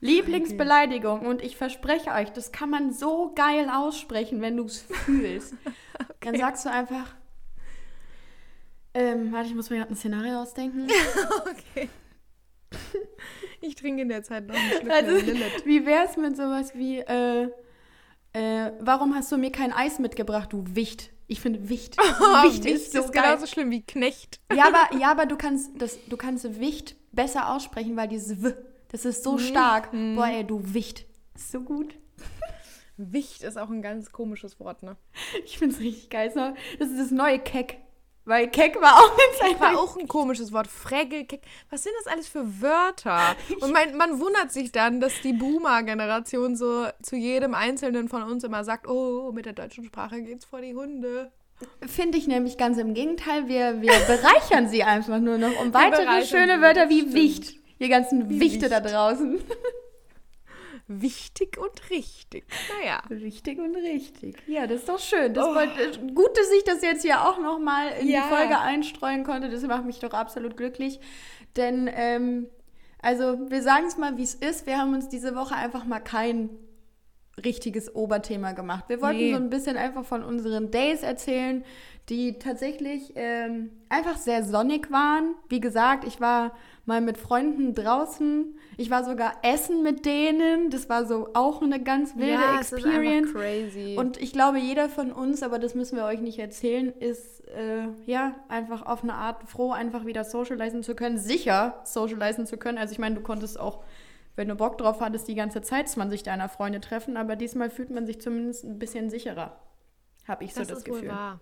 [0.00, 5.54] Lieblingsbeleidigung und ich verspreche euch, das kann man so geil aussprechen, wenn du es fühlst.
[5.64, 6.14] okay.
[6.20, 7.14] Dann sagst du einfach,
[8.94, 10.88] ähm, warte, ich muss mir gerade ein Szenario ausdenken.
[11.42, 11.88] okay.
[13.64, 15.12] Ich trinke in der Zeit noch ein Stück also.
[15.64, 17.44] Wie wäre es mit sowas wie, äh,
[18.32, 21.10] äh, warum hast du mir kein Eis mitgebracht, du Wicht?
[21.28, 21.96] Ich finde Wicht.
[22.20, 24.40] Oh, Wicht ist, so ist genauso schlimm wie Knecht.
[24.52, 28.52] Ja, aber, ja, aber du kannst das, du kannst Wicht besser aussprechen, weil dieses W,
[28.90, 29.92] das ist so stark.
[29.92, 30.16] Mhm.
[30.16, 31.06] Boah, ey, du Wicht.
[31.36, 31.94] Ist so gut.
[32.96, 34.96] Wicht ist auch ein ganz komisches Wort, ne?
[35.44, 36.32] Ich finde es richtig geil.
[36.78, 37.78] Das ist das neue Keck.
[38.24, 40.68] Weil Keck war auch eine Zeit war auch ein komisches Wort.
[40.68, 41.42] Fregel, Keck.
[41.70, 43.34] Was sind das alles für Wörter?
[43.60, 48.44] Und man, man wundert sich dann, dass die Boomer-Generation so zu jedem Einzelnen von uns
[48.44, 51.32] immer sagt, oh, mit der deutschen Sprache geht's vor die Hunde.
[51.86, 53.48] Finde ich nämlich ganz im Gegenteil.
[53.48, 57.56] Wir, wir bereichern sie einfach nur noch um weitere schöne Wörter wie Wicht.
[57.78, 58.72] Ihr ganzen wie Wichte Wicht.
[58.72, 59.40] da draußen.
[61.00, 62.44] Wichtig und richtig.
[62.78, 63.02] Naja.
[63.08, 64.36] Wichtig und richtig.
[64.46, 65.32] Ja, das ist doch schön.
[65.32, 65.54] Das oh.
[65.54, 68.22] wollte, gut, dass ich das jetzt hier auch noch mal in ja.
[68.22, 69.48] die Folge einstreuen konnte.
[69.48, 71.00] Das macht mich doch absolut glücklich.
[71.56, 72.48] Denn, ähm,
[73.00, 74.66] also, wir sagen es mal, wie es ist.
[74.66, 76.50] Wir haben uns diese Woche einfach mal kein
[77.44, 78.84] richtiges Oberthema gemacht.
[78.88, 79.32] Wir wollten nee.
[79.32, 81.64] so ein bisschen einfach von unseren Days erzählen,
[82.08, 85.34] die tatsächlich ähm, einfach sehr sonnig waren.
[85.48, 86.52] Wie gesagt, ich war
[86.84, 88.58] mal mit Freunden draußen.
[88.76, 90.70] Ich war sogar essen mit denen.
[90.70, 93.28] Das war so auch eine ganz wilde ja, Experience.
[93.28, 93.96] Ist crazy.
[93.98, 97.86] Und ich glaube, jeder von uns, aber das müssen wir euch nicht erzählen, ist äh,
[98.06, 102.78] ja einfach auf eine Art froh, einfach wieder socialisen zu können, sicher socialisen zu können.
[102.78, 103.82] Also ich meine, du konntest auch
[104.34, 107.90] wenn du Bock drauf hattest, die ganze Zeit 20 deiner Freunde treffen, aber diesmal fühlt
[107.90, 109.60] man sich zumindest ein bisschen sicherer.
[110.26, 111.02] Habe ich so das, das Gefühl.
[111.02, 111.40] Wohl wahr.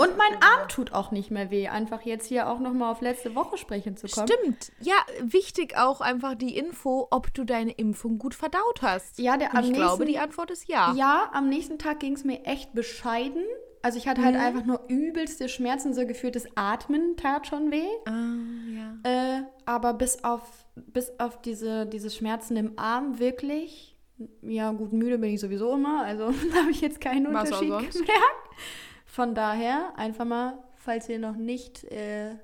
[0.00, 3.34] Und mein Arm tut auch nicht mehr weh, einfach jetzt hier auch nochmal auf letzte
[3.34, 4.28] Woche sprechen zu kommen.
[4.28, 4.70] Stimmt.
[4.80, 9.18] Ja, wichtig auch einfach die Info, ob du deine Impfung gut verdaut hast.
[9.18, 10.94] Ja, der, Und ich nächsten, glaube, die Antwort ist ja.
[10.94, 13.42] Ja, am nächsten Tag ging es mir echt bescheiden.
[13.82, 14.40] Also ich hatte halt mhm.
[14.40, 17.88] einfach nur übelste Schmerzen, so gefühlt das Atmen tat schon weh.
[18.06, 19.38] Ah, ja.
[19.38, 20.42] Äh, aber bis auf,
[20.76, 23.96] bis auf diese, diese Schmerzen im Arm wirklich,
[24.42, 27.68] ja gut, müde bin ich sowieso immer, also da habe ich jetzt keinen Was Unterschied
[27.68, 28.08] gemerkt.
[29.08, 32.36] Von daher einfach mal, falls ihr noch nicht, äh,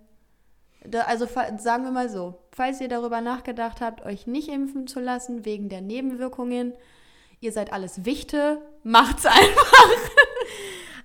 [0.83, 4.98] da, also sagen wir mal so, falls ihr darüber nachgedacht habt, euch nicht impfen zu
[4.98, 6.72] lassen wegen der Nebenwirkungen,
[7.40, 10.11] ihr seid alles Wichte, macht's einfach.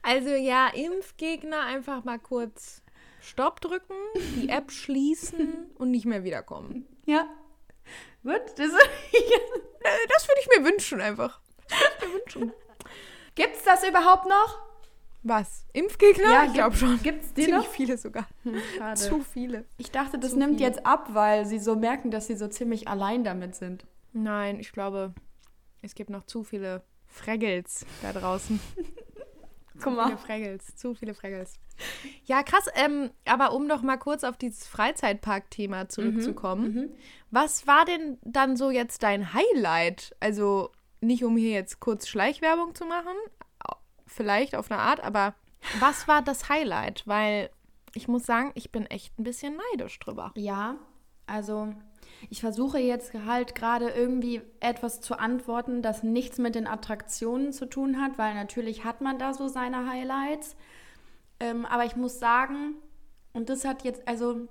[0.01, 2.81] Also ja, Impfgegner einfach mal kurz
[3.19, 3.95] Stopp drücken,
[4.37, 6.87] die App schließen und nicht mehr wiederkommen.
[7.05, 7.27] Ja.
[8.23, 11.41] Gut, das, das würde ich mir wünschen einfach.
[11.67, 12.53] Das würde ich mir wünschen.
[13.35, 14.68] Gibt's das überhaupt noch?
[15.23, 15.65] Was?
[15.73, 16.31] Impfgegner?
[16.31, 17.01] Ja, ich glaube schon.
[17.03, 17.71] Gibt es die Ziemlich noch?
[17.71, 18.27] viele sogar.
[18.43, 18.55] Hm.
[18.95, 19.65] Zu viele.
[19.77, 20.69] Ich dachte, das Zu nimmt viele.
[20.69, 23.85] jetzt ab, weil sie so merken, dass sie so ziemlich allein damit sind.
[24.13, 25.13] Nein, ich glaube,
[25.81, 28.59] es gibt noch zu viele Fraggles da draußen.
[29.81, 30.03] Guck mal.
[30.03, 31.53] Zu viele Fraggles, zu viele Fraggles.
[32.25, 32.67] Ja, krass.
[32.75, 36.73] Ähm, aber um noch mal kurz auf dieses Freizeitpark-Thema mhm, zurückzukommen.
[36.73, 36.89] Mhm,
[37.31, 40.15] was war denn dann so jetzt dein Highlight?
[40.19, 43.15] Also nicht um hier jetzt kurz Schleichwerbung zu machen,
[44.09, 45.33] vielleicht auf eine Art, aber
[45.79, 47.03] was war das Highlight?
[47.05, 47.49] Weil
[47.93, 50.31] ich muss sagen, ich bin echt ein bisschen neidisch drüber.
[50.35, 50.75] Ja,
[51.25, 51.73] also
[52.29, 57.65] ich versuche jetzt halt gerade irgendwie etwas zu antworten, das nichts mit den Attraktionen zu
[57.65, 60.55] tun hat, weil natürlich hat man da so seine Highlights.
[61.39, 62.75] Ähm, aber ich muss sagen,
[63.31, 64.47] und das hat jetzt, also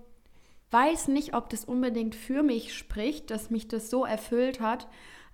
[0.71, 4.89] weiß nicht, ob das unbedingt für mich spricht, dass mich das so erfüllt hat,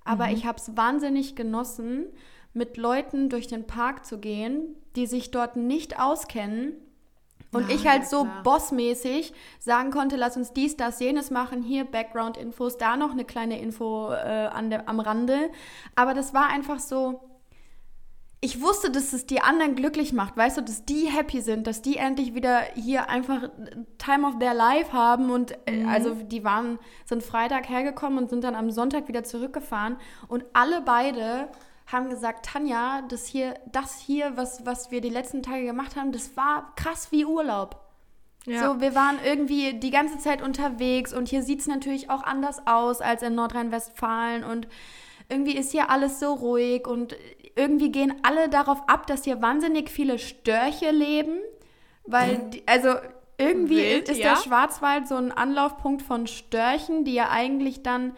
[0.05, 0.35] aber mhm.
[0.35, 2.07] ich habe es wahnsinnig genossen,
[2.55, 6.73] mit Leuten durch den Park zu gehen, die sich dort nicht auskennen.
[7.53, 8.43] Und ja, ich halt so klar.
[8.43, 13.61] bossmäßig sagen konnte, lass uns dies, das, jenes machen, hier Background-Infos, da noch eine kleine
[13.61, 15.51] Info äh, an der, am Rande.
[15.95, 17.21] Aber das war einfach so,
[18.45, 21.81] ich wusste, dass es die anderen glücklich macht, weißt du, dass die happy sind, dass
[21.81, 23.49] die endlich wieder hier einfach
[23.97, 25.89] Time of their Life haben und äh, mhm.
[25.89, 29.97] also die waren, sind Freitag hergekommen und sind dann am Sonntag wieder zurückgefahren
[30.29, 31.49] und alle beide
[31.87, 36.13] haben gesagt, Tanja, das hier, das hier, was, was wir die letzten Tage gemacht haben,
[36.13, 37.81] das war krass wie Urlaub.
[38.47, 38.63] Ja.
[38.63, 42.67] So, wir waren irgendwie die ganze Zeit unterwegs und hier sieht es natürlich auch anders
[42.67, 44.69] aus als in Nordrhein-Westfalen und
[45.29, 47.17] irgendwie ist hier alles so ruhig und
[47.57, 51.39] irgendwie gehen alle darauf ab, dass hier wahnsinnig viele Störche leben,
[52.05, 52.91] weil, die, also
[53.39, 54.35] irgendwie Wild, ist ja?
[54.35, 58.15] der Schwarzwald so ein Anlaufpunkt von Störchen, die ja eigentlich dann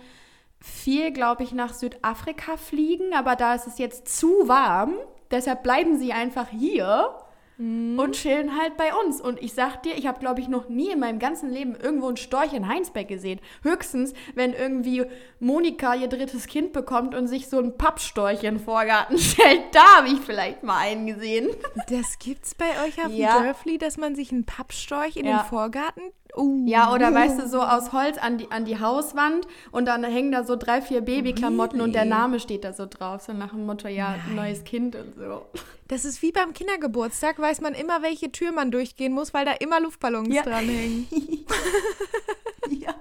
[0.66, 4.94] viel, glaube ich, nach Südafrika fliegen, aber da ist es jetzt zu warm.
[5.30, 7.14] Deshalb bleiben sie einfach hier
[7.58, 7.98] mhm.
[7.98, 9.20] und chillen halt bei uns.
[9.20, 12.08] Und ich sag dir, ich habe, glaube ich, noch nie in meinem ganzen Leben irgendwo
[12.08, 13.40] einen Storch in Heinsberg gesehen.
[13.62, 15.04] Höchstens, wenn irgendwie
[15.40, 19.62] Monika ihr drittes Kind bekommt und sich so ein Pappstorch in den Vorgarten stellt.
[19.72, 21.48] Da habe ich vielleicht mal einen gesehen.
[21.88, 23.38] Das gibt's bei euch auf ja.
[23.38, 25.38] dem Dörfli, dass man sich einen Pappstorch in ja.
[25.38, 26.02] den Vorgarten
[26.36, 26.66] Uh.
[26.66, 30.32] Ja, oder weißt du, so aus Holz an die, an die Hauswand und dann hängen
[30.32, 31.88] da so drei, vier Babyklamotten really?
[31.88, 33.22] und der Name steht da so drauf.
[33.22, 34.36] So nach dem Motto, ja, Nein.
[34.36, 35.46] neues Kind und so.
[35.88, 39.52] Das ist wie beim Kindergeburtstag, weiß man immer, welche Tür man durchgehen muss, weil da
[39.52, 40.42] immer Luftballons ja.
[40.42, 41.06] dranhängen.
[42.70, 42.94] ja.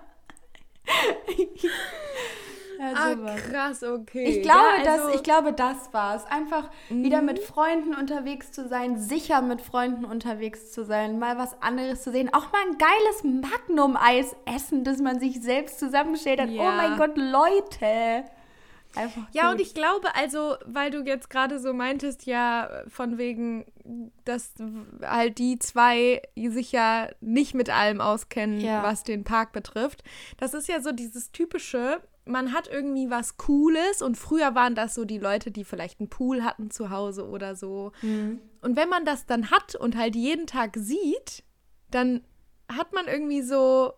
[2.80, 4.26] Ja, ah, krass, okay.
[4.26, 6.26] Ich glaube, ja, also, das, ich glaube, das war's.
[6.26, 7.04] Einfach mhm.
[7.04, 12.04] wieder mit Freunden unterwegs zu sein, sicher mit Freunden unterwegs zu sein, mal was anderes
[12.04, 12.34] zu sehen.
[12.34, 16.50] Auch mal ein geiles Magnum-Eis essen, das man sich selbst zusammenstellt hat.
[16.50, 16.70] Oh ja.
[16.70, 18.26] Oh mein Gott, Leute.
[18.96, 19.54] Einfach ja, gut.
[19.54, 23.66] und ich glaube, also, weil du jetzt gerade so meintest, ja, von wegen,
[24.24, 24.54] dass
[25.02, 28.84] halt die zwei sich ja nicht mit allem auskennen, ja.
[28.84, 30.04] was den Park betrifft.
[30.38, 34.96] Das ist ja so dieses typische, man hat irgendwie was Cooles und früher waren das
[34.96, 37.92] so die Leute, die vielleicht einen Pool hatten zu Hause oder so.
[38.02, 38.42] Mhm.
[38.62, 41.44] Und wenn man das dann hat und halt jeden Tag sieht,
[41.92, 42.24] dann
[42.68, 43.94] hat man irgendwie so,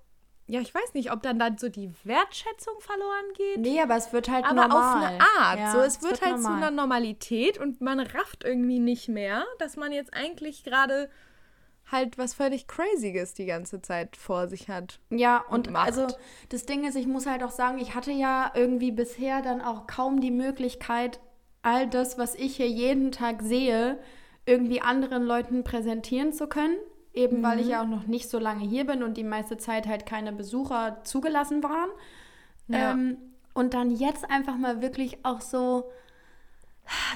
[0.48, 3.60] ja, ich weiß nicht, ob dann dann so die Wertschätzung verloren geht.
[3.60, 4.78] Nee, aber es wird halt aber normal.
[4.78, 5.60] auf eine Art.
[5.60, 6.52] Ja, so, es, es wird, wird, halt normal.
[6.52, 11.10] zu einer Normalität und man rafft irgendwie nicht mehr, dass man jetzt eigentlich gerade
[11.92, 15.00] halt was völlig Crazyes die ganze Zeit vor sich hat.
[15.10, 16.08] Ja, und, und also
[16.50, 19.88] das Ding ist, ich muss halt auch sagen, ich hatte ja irgendwie bisher dann auch
[19.88, 21.20] kaum die Möglichkeit,
[21.62, 24.00] all das, was ich hier jeden Tag sehe,
[24.46, 26.78] irgendwie anderen Leuten präsentieren zu können.
[27.14, 27.44] Eben mhm.
[27.44, 27.72] weil ich mhm.
[27.72, 31.02] ja auch noch nicht so lange hier bin und die meiste Zeit halt keine Besucher
[31.04, 31.90] zugelassen waren.
[32.68, 32.92] Ja.
[32.92, 33.18] Ähm,
[33.54, 35.90] und dann jetzt einfach mal wirklich auch so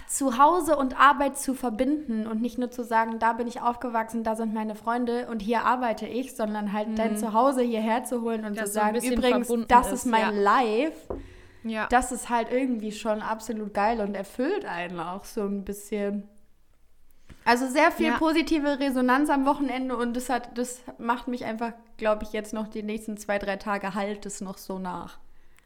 [0.07, 4.23] zu Hause und Arbeit zu verbinden und nicht nur zu sagen, da bin ich aufgewachsen,
[4.23, 6.95] da sind meine Freunde und hier arbeite ich, sondern halt mhm.
[6.95, 10.41] dein Zuhause hierher zu holen und das zu sagen, übrigens, das ist, mein ja.
[10.41, 11.19] Life.
[11.63, 11.87] Ja.
[11.89, 16.27] Das ist halt irgendwie schon absolut geil und erfüllt einen auch so ein bisschen.
[17.45, 18.17] Also sehr viel ja.
[18.17, 22.67] positive Resonanz am Wochenende und das hat, das macht mich einfach, glaube ich, jetzt noch
[22.67, 25.20] die nächsten zwei, drei Tage halt es noch so nach.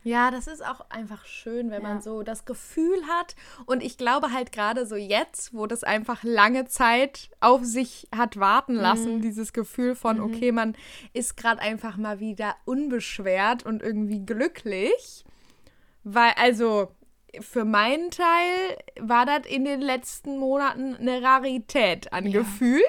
[0.06, 1.88] Ja, das ist auch einfach schön, wenn ja.
[1.89, 3.36] man so das Gefühl hat.
[3.65, 8.39] Und ich glaube halt gerade so jetzt, wo das einfach lange Zeit auf sich hat
[8.39, 9.22] warten lassen, mhm.
[9.22, 10.24] dieses Gefühl von, mhm.
[10.26, 10.76] okay, man
[11.13, 15.26] ist gerade einfach mal wieder unbeschwert und irgendwie glücklich.
[16.04, 16.91] Weil, also,
[17.39, 22.41] für meinen Teil war das in den letzten Monaten eine Rarität an ja.
[22.41, 22.84] Gefühl.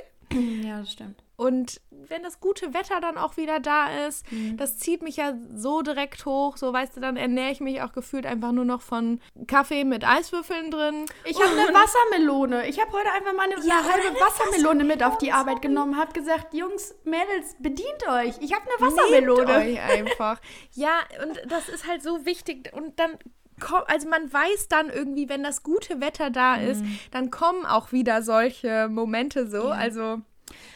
[0.62, 1.25] Ja, das stimmt.
[1.36, 4.56] Und wenn das gute Wetter dann auch wieder da ist, mhm.
[4.56, 6.56] das zieht mich ja so direkt hoch.
[6.56, 10.06] So, weißt du, dann ernähre ich mich auch gefühlt einfach nur noch von Kaffee mit
[10.06, 11.04] Eiswürfeln drin.
[11.24, 12.68] Ich habe eine Wassermelone.
[12.68, 15.98] Ich habe heute einfach mal eine, ja, eine halbe Wassermelone mit auf die Arbeit genommen.
[15.98, 18.34] Habe gesagt, Jungs, Mädels, bedient euch.
[18.40, 19.58] Ich habe eine Wassermelone.
[19.58, 20.40] Nehmt euch einfach.
[20.72, 22.72] ja, und das ist halt so wichtig.
[22.72, 23.18] Und dann
[23.86, 26.98] also man weiß dann irgendwie, wenn das gute Wetter da ist, mhm.
[27.10, 29.68] dann kommen auch wieder solche Momente so.
[29.68, 29.70] Ja.
[29.70, 30.20] Also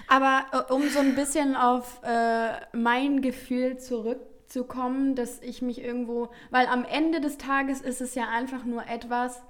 [0.08, 6.30] aber äh, um so ein bisschen auf äh, mein Gefühl zurückzukommen, dass ich mich irgendwo,
[6.50, 9.42] weil am Ende des Tages ist es ja einfach nur etwas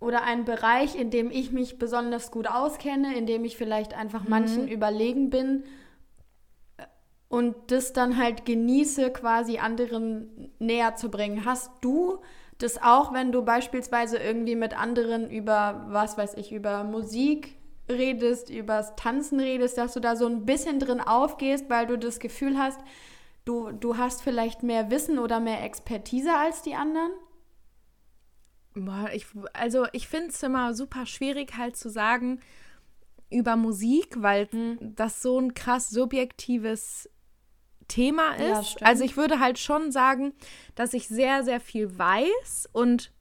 [0.00, 4.24] oder ein Bereich, in dem ich mich besonders gut auskenne, in dem ich vielleicht einfach
[4.24, 4.30] mhm.
[4.30, 5.64] manchen überlegen bin
[7.28, 11.44] und das dann halt genieße, quasi anderen näher zu bringen.
[11.44, 12.18] Hast du
[12.58, 17.55] das auch, wenn du beispielsweise irgendwie mit anderen über, was weiß ich, über Musik
[17.88, 22.18] redest, übers Tanzen redest, dass du da so ein bisschen drin aufgehst, weil du das
[22.18, 22.80] Gefühl hast,
[23.44, 27.12] du, du hast vielleicht mehr Wissen oder mehr Expertise als die anderen?
[29.14, 32.40] Ich, also ich finde es immer super schwierig halt zu sagen
[33.30, 34.94] über Musik, weil mhm.
[34.94, 37.08] das so ein krass subjektives
[37.88, 38.80] Thema ist.
[38.80, 40.34] Ja, also ich würde halt schon sagen,
[40.74, 43.12] dass ich sehr, sehr viel weiß und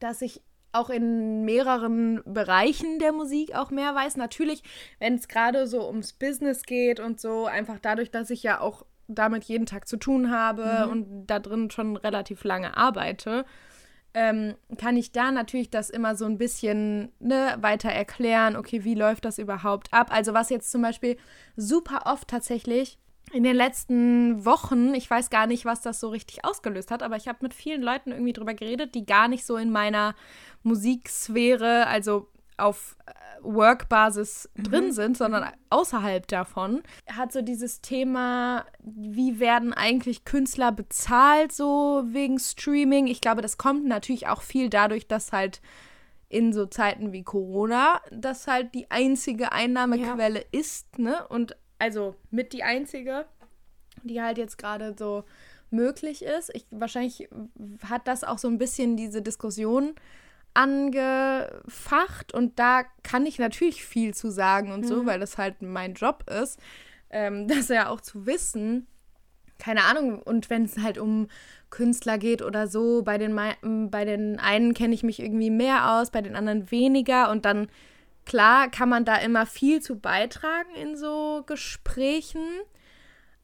[0.00, 0.40] dass ich
[0.74, 4.16] auch in mehreren Bereichen der Musik auch mehr weiß.
[4.16, 4.62] Natürlich,
[4.98, 8.84] wenn es gerade so ums Business geht und so, einfach dadurch, dass ich ja auch
[9.06, 10.90] damit jeden Tag zu tun habe mhm.
[10.90, 13.44] und da drin schon relativ lange arbeite,
[14.14, 18.94] ähm, kann ich da natürlich das immer so ein bisschen ne, weiter erklären, okay, wie
[18.94, 20.08] läuft das überhaupt ab?
[20.10, 21.16] Also was jetzt zum Beispiel
[21.56, 22.98] super oft tatsächlich
[23.32, 27.16] in den letzten Wochen, ich weiß gar nicht, was das so richtig ausgelöst hat, aber
[27.16, 30.14] ich habe mit vielen Leuten irgendwie drüber geredet, die gar nicht so in meiner
[30.62, 34.62] Musiksphäre, also auf äh, Work-Basis mhm.
[34.62, 42.04] drin sind, sondern außerhalb davon, hat so dieses Thema, wie werden eigentlich Künstler bezahlt, so
[42.06, 43.06] wegen Streaming.
[43.06, 45.60] Ich glaube, das kommt natürlich auch viel dadurch, dass halt
[46.28, 50.46] in so Zeiten wie Corona das halt die einzige Einnahmequelle ja.
[50.58, 51.26] ist, ne?
[51.28, 53.26] Und also mit die einzige,
[54.02, 55.24] die halt jetzt gerade so
[55.70, 56.50] möglich ist.
[56.54, 57.28] Ich, wahrscheinlich
[57.88, 59.94] hat das auch so ein bisschen diese Diskussion
[60.54, 64.88] angefacht und da kann ich natürlich viel zu sagen und mhm.
[64.88, 66.60] so, weil das halt mein Job ist.
[67.10, 68.86] ähm, das ja auch zu wissen,
[69.58, 71.28] keine Ahnung, und wenn es halt um
[71.70, 73.38] Künstler geht oder so, bei den,
[73.90, 77.68] bei den einen kenne ich mich irgendwie mehr aus, bei den anderen weniger und dann,
[78.26, 82.46] klar, kann man da immer viel zu beitragen in so Gesprächen.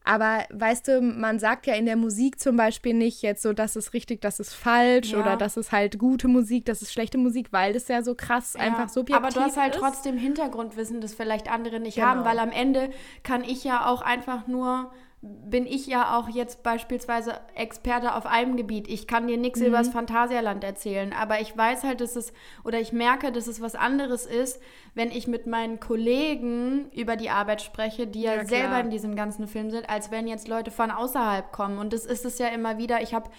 [0.03, 3.75] Aber weißt du, man sagt ja in der Musik zum Beispiel nicht jetzt so, das
[3.75, 5.19] ist richtig, das ist falsch ja.
[5.19, 8.55] oder das ist halt gute Musik, das ist schlechte Musik, weil das ja so krass
[8.55, 8.61] ja.
[8.61, 9.37] einfach subjektiv ist.
[9.37, 9.79] Aber du hast halt ist.
[9.79, 12.07] trotzdem Hintergrundwissen, das vielleicht andere nicht genau.
[12.07, 12.89] haben, weil am Ende
[13.21, 14.91] kann ich ja auch einfach nur
[15.23, 18.87] bin ich ja auch jetzt beispielsweise Experte auf einem Gebiet.
[18.87, 19.67] Ich kann dir nichts mhm.
[19.67, 23.61] über das Phantasialand erzählen, aber ich weiß halt, dass es, oder ich merke, dass es
[23.61, 24.59] was anderes ist,
[24.95, 29.15] wenn ich mit meinen Kollegen über die Arbeit spreche, die ja, ja selber in diesem
[29.15, 31.77] ganzen Film sind, als wenn jetzt Leute von außerhalb kommen.
[31.77, 33.03] Und das ist es ja immer wieder.
[33.03, 33.29] Ich habe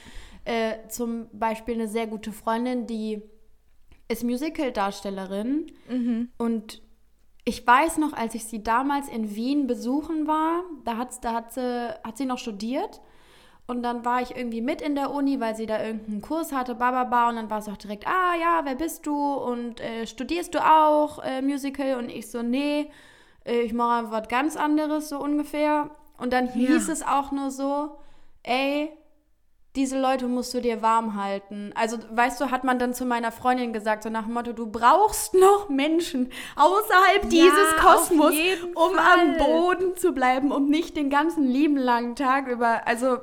[0.44, 3.22] äh, zum Beispiel eine sehr gute Freundin, die
[4.06, 6.28] ist Musical-Darstellerin mhm.
[6.36, 6.81] und
[7.44, 11.52] ich weiß noch, als ich sie damals in Wien besuchen war, da, hat's, da hat,
[11.52, 13.00] sie, hat sie noch studiert.
[13.66, 16.74] Und dann war ich irgendwie mit in der Uni, weil sie da irgendeinen Kurs hatte,
[16.74, 17.28] bababa.
[17.28, 19.16] Und dann war es auch direkt, ah ja, wer bist du?
[19.16, 21.96] Und äh, studierst du auch äh, Musical?
[21.96, 22.90] Und ich so, nee,
[23.44, 25.90] äh, ich mache was ganz anderes, so ungefähr.
[26.18, 26.92] Und dann hieß ja.
[26.92, 27.98] es auch nur so,
[28.42, 28.92] ey,
[29.74, 31.72] diese Leute musst du dir warm halten.
[31.74, 34.66] Also, weißt du, hat man dann zu meiner Freundin gesagt, so nach dem Motto, du
[34.66, 38.35] brauchst noch Menschen außerhalb ja, dieses Kosmos,
[38.74, 39.20] um Fall.
[39.20, 43.18] am Boden zu bleiben, um nicht den ganzen lieben langen Tag über, also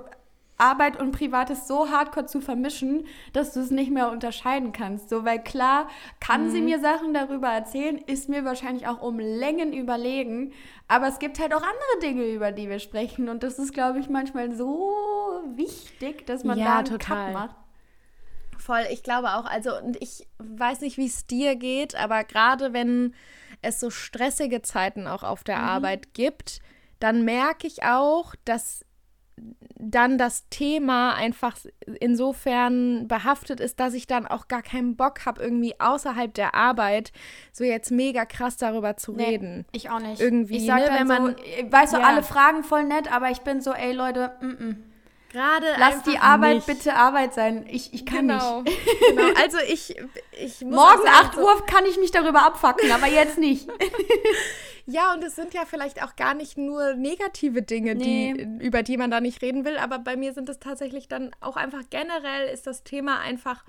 [0.60, 5.10] Arbeit und Privates so hardcore zu vermischen, dass du es nicht mehr unterscheiden kannst.
[5.10, 6.50] So, weil klar, kann mhm.
[6.52, 10.54] sie mir Sachen darüber erzählen, ist mir wahrscheinlich auch um Längen überlegen.
[10.88, 13.30] Aber es gibt halt auch andere Dinge, über die wir sprechen.
[13.30, 14.92] Und das ist, glaube ich, manchmal so
[15.56, 17.26] wichtig, dass man ja, da einen total.
[17.26, 17.56] Cut macht.
[18.58, 19.46] Voll, ich glaube auch.
[19.46, 23.14] Also, und ich weiß nicht, wie es dir geht, aber gerade wenn
[23.62, 25.64] es so stressige Zeiten auch auf der mhm.
[25.64, 26.60] Arbeit gibt,
[27.00, 28.86] dann merke ich auch, dass
[29.76, 31.56] dann das Thema einfach
[32.00, 37.12] insofern behaftet ist, dass ich dann auch gar keinen Bock habe, irgendwie außerhalb der Arbeit
[37.52, 39.66] so jetzt mega krass darüber zu nee, reden.
[39.72, 40.20] Ich auch nicht.
[40.20, 42.04] Irgendwie, ich sag ne, wenn man, so, weißt du, ja.
[42.04, 44.76] alle Fragen voll nett, aber ich bin so, ey Leute, mm -mm.
[45.32, 46.68] Gerade Lass die Arbeit nicht.
[46.68, 47.68] bitte Arbeit sein.
[47.70, 48.64] Ich, ich kann genau.
[48.64, 48.78] nicht.
[49.10, 49.28] genau.
[49.40, 49.96] Also ich,
[50.32, 53.70] ich muss Morgen sagen, 8 Uhr kann ich mich darüber abfacken, aber jetzt nicht.
[54.86, 58.34] Ja, und es sind ja vielleicht auch gar nicht nur negative Dinge, nee.
[58.34, 61.32] die, über die man da nicht reden will, aber bei mir sind es tatsächlich dann
[61.42, 63.66] auch einfach generell ist das Thema einfach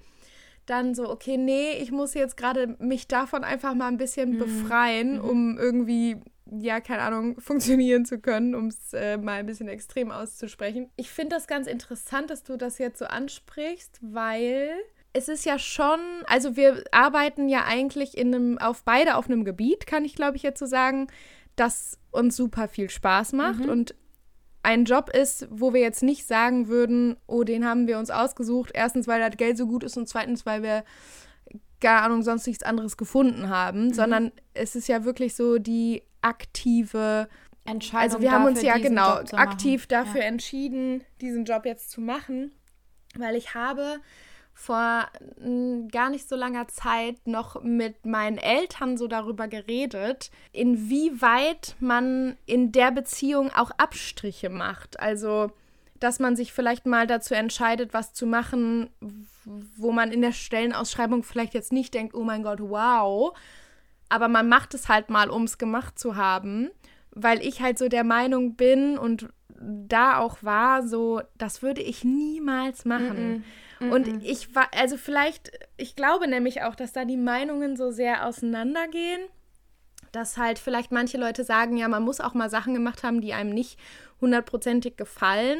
[0.67, 4.39] dann so, okay, nee, ich muss jetzt gerade mich davon einfach mal ein bisschen mhm.
[4.39, 5.25] befreien, mhm.
[5.25, 6.17] um irgendwie,
[6.51, 10.89] ja, keine Ahnung, funktionieren zu können, um es äh, mal ein bisschen extrem auszusprechen.
[10.97, 14.71] Ich finde das ganz interessant, dass du das jetzt so ansprichst, weil
[15.13, 19.45] es ist ja schon, also wir arbeiten ja eigentlich in einem, auf beide auf einem
[19.45, 21.09] Gebiet, kann ich glaube ich jetzt so sagen,
[21.57, 23.71] das uns super viel Spaß macht mhm.
[23.71, 23.95] und
[24.63, 28.71] ein Job ist, wo wir jetzt nicht sagen würden, oh, den haben wir uns ausgesucht,
[28.75, 30.85] erstens, weil das Geld so gut ist und zweitens, weil wir
[31.81, 33.95] keine Ahnung, sonst nichts anderes gefunden haben, mhm.
[33.95, 37.29] sondern es ist ja wirklich so die aktive
[37.65, 38.03] Entscheidung.
[38.03, 40.27] Also wir haben uns ja genau aktiv dafür ja.
[40.27, 42.53] entschieden, diesen Job jetzt zu machen,
[43.17, 44.01] weil ich habe
[44.61, 45.09] vor
[45.91, 52.71] gar nicht so langer Zeit noch mit meinen Eltern so darüber geredet, inwieweit man in
[52.71, 55.01] der Beziehung auch Abstriche macht.
[55.01, 55.51] Also,
[55.99, 58.91] dass man sich vielleicht mal dazu entscheidet, was zu machen,
[59.79, 63.35] wo man in der Stellenausschreibung vielleicht jetzt nicht denkt, oh mein Gott, wow.
[64.11, 66.71] Aber man macht es halt mal, um es gemacht zu haben,
[67.13, 72.03] weil ich halt so der Meinung bin und da auch war, so, das würde ich
[72.03, 73.45] niemals machen.
[73.79, 73.93] Mm -mm.
[73.93, 78.27] Und ich war, also vielleicht, ich glaube nämlich auch, dass da die Meinungen so sehr
[78.27, 79.23] auseinandergehen,
[80.13, 83.33] dass halt vielleicht manche Leute sagen, ja, man muss auch mal Sachen gemacht haben, die
[83.33, 83.79] einem nicht
[84.21, 85.59] hundertprozentig gefallen.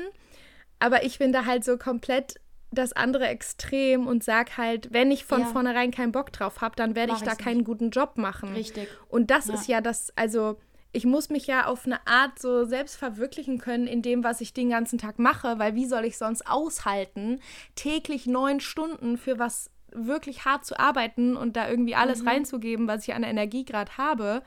[0.79, 2.41] Aber ich bin da halt so komplett
[2.73, 5.47] das andere Extrem und sag halt, wenn ich von ja.
[5.47, 8.55] vornherein keinen Bock drauf habe, dann werde ich da keinen guten Job machen.
[8.55, 8.89] Richtig.
[9.09, 9.55] Und das ja.
[9.55, 10.57] ist ja das, also
[10.93, 14.53] ich muss mich ja auf eine Art so selbst verwirklichen können in dem, was ich
[14.53, 17.41] den ganzen Tag mache, weil wie soll ich sonst aushalten,
[17.75, 22.29] täglich neun Stunden für was wirklich hart zu arbeiten und da irgendwie alles mhm.
[22.29, 24.43] reinzugeben, was ich an Energie gerade habe,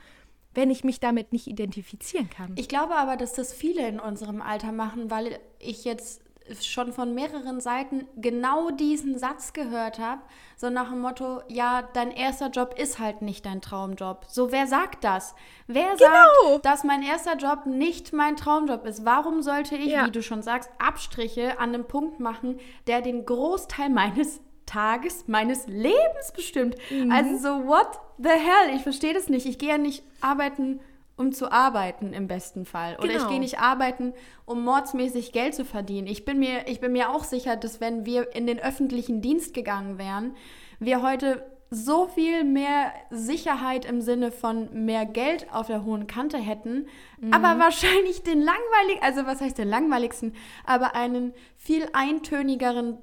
[0.54, 2.54] wenn ich mich damit nicht identifizieren kann.
[2.56, 6.22] Ich glaube aber, dass das viele in unserem Alter machen, weil ich jetzt
[6.62, 10.22] schon von mehreren Seiten genau diesen Satz gehört habe,
[10.58, 14.26] so nach dem Motto, ja, dein erster Job ist halt nicht dein Traumjob.
[14.28, 15.36] So, wer sagt das?
[15.68, 16.54] Wer genau.
[16.54, 19.06] sagt, dass mein erster Job nicht mein Traumjob ist?
[19.06, 20.06] Warum sollte ich, ja.
[20.06, 25.68] wie du schon sagst, Abstriche an einem Punkt machen, der den Großteil meines Tages, meines
[25.68, 26.76] Lebens bestimmt?
[26.90, 27.12] Mhm.
[27.12, 28.76] Also so, what the hell?
[28.76, 29.46] Ich verstehe das nicht.
[29.46, 30.80] Ich gehe ja nicht arbeiten
[31.16, 32.96] um zu arbeiten im besten Fall.
[32.98, 33.24] Oder genau.
[33.24, 34.14] ich gehe nicht arbeiten,
[34.46, 36.08] um mordsmäßig Geld zu verdienen.
[36.08, 39.54] Ich bin, mir, ich bin mir auch sicher, dass wenn wir in den öffentlichen Dienst
[39.54, 40.36] gegangen wären,
[40.80, 46.38] wir heute so viel mehr Sicherheit im Sinne von mehr Geld auf der hohen Kante
[46.38, 46.88] hätten,
[47.20, 47.34] mhm.
[47.34, 50.36] aber wahrscheinlich den langweiligen, also was heißt den langweiligsten,
[50.66, 53.00] aber einen viel eintönigeren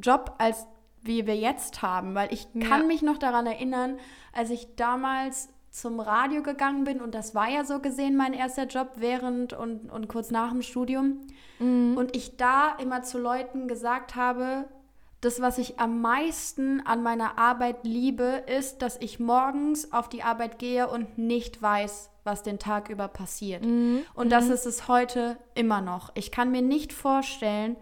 [0.00, 0.66] Job als
[1.02, 2.66] wie wir jetzt haben, weil ich ja.
[2.68, 3.98] kann mich noch daran erinnern,
[4.32, 8.66] als ich damals zum Radio gegangen bin und das war ja so gesehen mein erster
[8.66, 11.20] Job während und, und kurz nach dem Studium
[11.58, 11.96] mhm.
[11.96, 14.66] und ich da immer zu Leuten gesagt habe,
[15.20, 20.22] das, was ich am meisten an meiner Arbeit liebe, ist, dass ich morgens auf die
[20.22, 23.64] Arbeit gehe und nicht weiß, was den Tag über passiert.
[23.64, 24.02] Mhm.
[24.14, 24.52] Und das mhm.
[24.52, 26.10] ist es heute immer noch.
[26.14, 27.76] Ich kann mir nicht vorstellen,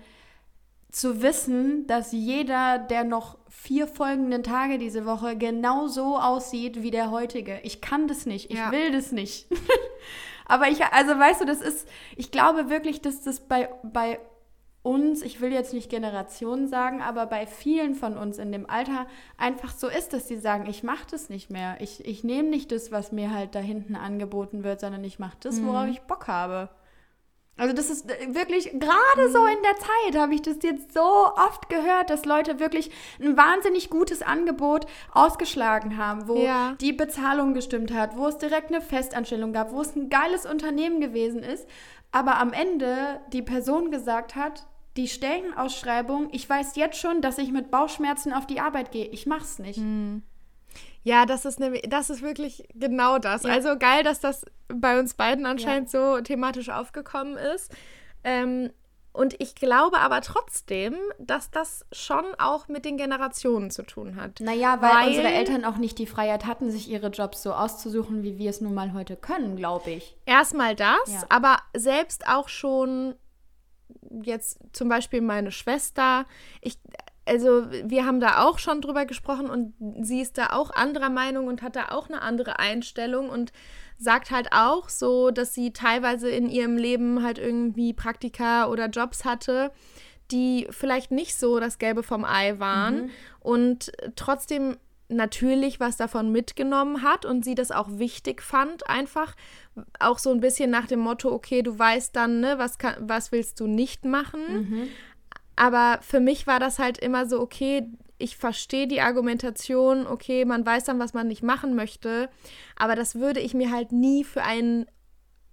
[0.91, 6.93] zu wissen, dass jeder der noch vier folgenden Tage diese Woche genau so aussieht wie
[6.93, 7.59] der heutige.
[7.65, 8.51] Ich kann das nicht.
[8.51, 8.71] Ich ja.
[8.71, 9.49] will das nicht.
[10.47, 14.21] Aber ich, also weißt du, das ist, ich glaube wirklich, dass das bei, bei
[14.83, 19.07] uns, ich will jetzt nicht Generationen sagen, aber bei vielen von uns in dem Alter
[19.37, 21.77] einfach so ist, dass sie sagen, ich mache das nicht mehr.
[21.81, 25.37] Ich, ich nehme nicht das, was mir halt da hinten angeboten wird, sondern ich mache
[25.41, 25.93] das, worauf mhm.
[25.93, 26.71] ich Bock habe.
[27.59, 31.01] Also das ist äh, wirklich, gerade so in der Zeit habe ich das jetzt so
[31.01, 32.91] oft gehört, dass Leute wirklich
[33.21, 36.77] ein wahnsinnig gutes Angebot ausgeschlagen haben, wo ja.
[36.81, 41.01] die Bezahlung gestimmt hat, wo es direkt eine Festanstellung gab, wo es ein geiles Unternehmen
[41.01, 41.67] gewesen ist,
[42.13, 47.53] aber am Ende die Person gesagt hat, die Stellenausschreibung, ich weiß jetzt schon, dass ich
[47.53, 49.07] mit Bauchschmerzen auf die Arbeit gehe.
[49.07, 49.79] Ich mach's nicht.
[49.79, 50.23] Mhm.
[51.09, 53.45] Ja, das ist nämlich, das ist wirklich genau das.
[53.45, 53.53] Ja.
[53.53, 56.17] Also geil, dass das bei uns beiden anscheinend ja.
[56.17, 57.75] so thematisch aufgekommen ist.
[58.25, 58.71] Ähm,
[59.15, 64.41] und ich glaube aber trotzdem, dass das schon auch mit den Generationen zu tun hat.
[64.41, 68.23] Naja, weil, weil unsere Eltern auch nicht die Freiheit hatten, sich ihre Jobs so auszusuchen,
[68.23, 70.15] wie wir es nun mal heute können, glaube ich.
[70.27, 71.23] Erstmal das, ja.
[71.31, 73.15] aber selbst auch schon
[74.23, 76.27] jetzt zum Beispiel meine Schwester.
[76.61, 76.79] Ich,
[77.29, 79.75] also wir haben da auch schon drüber gesprochen und
[80.05, 83.53] sie ist da auch anderer Meinung und hat da auch eine andere Einstellung und
[83.99, 89.25] sagt halt auch so, dass sie teilweise in ihrem Leben halt irgendwie Praktika oder Jobs
[89.25, 89.71] hatte,
[90.31, 93.11] die vielleicht nicht so das Gelbe vom Ei waren mhm.
[93.41, 94.77] und trotzdem
[95.09, 99.35] natürlich was davon mitgenommen hat und sie das auch wichtig fand, einfach
[99.99, 103.33] auch so ein bisschen nach dem Motto, okay, du weißt dann, ne, was, kann, was
[103.33, 104.41] willst du nicht machen.
[104.53, 104.89] Mhm.
[105.59, 110.65] Aber für mich war das halt immer so, okay, ich verstehe die Argumentation, okay, man
[110.65, 112.31] weiß dann, was man nicht machen möchte,
[112.77, 114.87] aber das würde ich mir halt nie für einen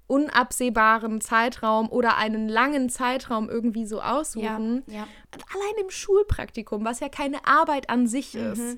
[0.07, 4.83] unabsehbaren Zeitraum oder einen langen Zeitraum irgendwie so aussuchen.
[4.85, 5.07] Ja, ja.
[5.53, 8.51] Allein im Schulpraktikum, was ja keine Arbeit an sich mhm.
[8.51, 8.77] ist.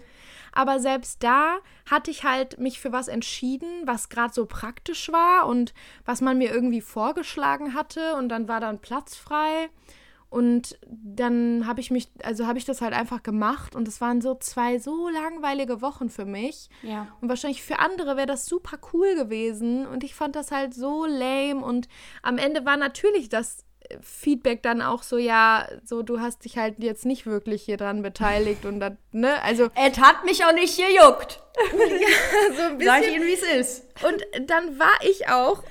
[0.53, 1.57] Aber selbst da
[1.89, 5.73] hatte ich halt mich für was entschieden, was gerade so praktisch war und
[6.05, 9.69] was man mir irgendwie vorgeschlagen hatte und dann war dann Platz frei.
[10.37, 14.21] Und dann habe ich mich, also habe ich das halt einfach gemacht und es waren
[14.21, 16.69] so zwei so langweilige Wochen für mich.
[16.83, 17.07] Ja.
[17.21, 21.07] Und wahrscheinlich für andere wäre das super cool gewesen und ich fand das halt so
[21.07, 21.87] lame und
[22.21, 23.65] am Ende war natürlich das
[23.99, 28.03] Feedback dann auch so, ja, so du hast dich halt jetzt nicht wirklich hier dran
[28.03, 29.69] beteiligt und dann, ne, also.
[29.75, 31.41] Es hat mich auch nicht gejuckt.
[31.73, 32.93] ja, so ein bisschen.
[32.93, 33.87] Sag ich Ihnen, wie es ist.
[34.05, 35.63] Und dann war ich auch,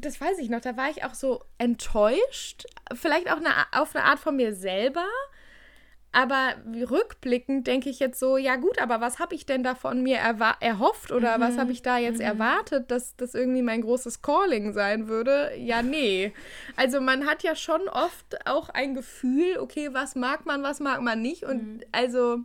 [0.00, 4.04] das weiß ich noch, da war ich auch so enttäuscht, vielleicht auch eine, auf eine
[4.04, 5.06] Art von mir selber.
[6.14, 6.56] Aber
[6.90, 10.18] rückblickend denke ich jetzt so, ja gut, aber was habe ich denn da von mir
[10.60, 11.42] erhofft oder mhm.
[11.42, 12.26] was habe ich da jetzt mhm.
[12.26, 15.52] erwartet, dass das irgendwie mein großes Calling sein würde?
[15.56, 16.34] Ja, nee.
[16.76, 21.00] Also man hat ja schon oft auch ein Gefühl, okay, was mag man, was mag
[21.00, 21.44] man nicht.
[21.44, 21.80] Und mhm.
[21.92, 22.40] also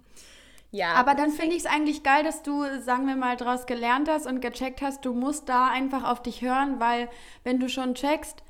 [0.78, 0.94] ja.
[0.94, 4.28] Aber dann finde ich es eigentlich geil, dass du, sagen wir mal, daraus gelernt hast
[4.28, 7.10] und gecheckt hast, du musst da einfach auf dich hören, weil
[7.44, 8.44] wenn du schon checkst,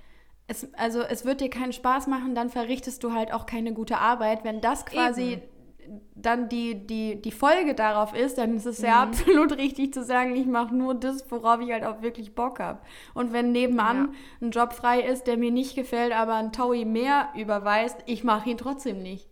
[0.47, 3.97] es, also es wird dir keinen Spaß machen, dann verrichtest du halt auch keine gute
[3.97, 4.43] Arbeit.
[4.43, 6.01] Wenn das quasi Eben.
[6.15, 8.85] dann die, die, die Folge darauf ist, dann ist es mhm.
[8.85, 12.59] ja absolut richtig zu sagen, ich mache nur das, worauf ich halt auch wirklich Bock
[12.59, 12.79] habe.
[13.13, 14.47] Und wenn nebenan ja.
[14.47, 18.49] ein Job frei ist, der mir nicht gefällt, aber ein Taui mehr überweist, ich mache
[18.49, 19.29] ihn trotzdem nicht.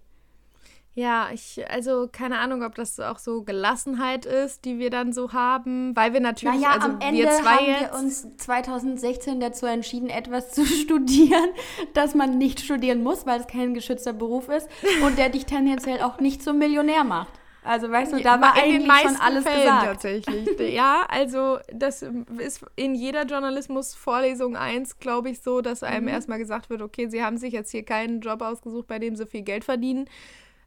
[0.97, 5.33] Ja, ich, also keine Ahnung, ob das auch so Gelassenheit ist, die wir dann so
[5.33, 9.41] haben, weil wir natürlich, naja, also am Ende wir zwei haben jetzt, wir uns 2016
[9.41, 11.49] dazu entschieden, etwas zu studieren,
[11.93, 14.69] das man nicht studieren muss, weil es kein geschützter Beruf ist
[15.03, 17.33] und der dich tendenziell auch nicht zum Millionär macht.
[17.65, 19.85] Also weißt du, da war eigentlich schon alles Fällen gesagt.
[19.85, 20.59] Tatsächlich.
[20.73, 22.05] ja, also das
[22.37, 26.09] ist in jeder Journalismus-Vorlesung 1, glaube ich, so, dass einem mhm.
[26.09, 29.25] erstmal gesagt wird, okay, Sie haben sich jetzt hier keinen Job ausgesucht, bei dem Sie
[29.25, 30.07] viel Geld verdienen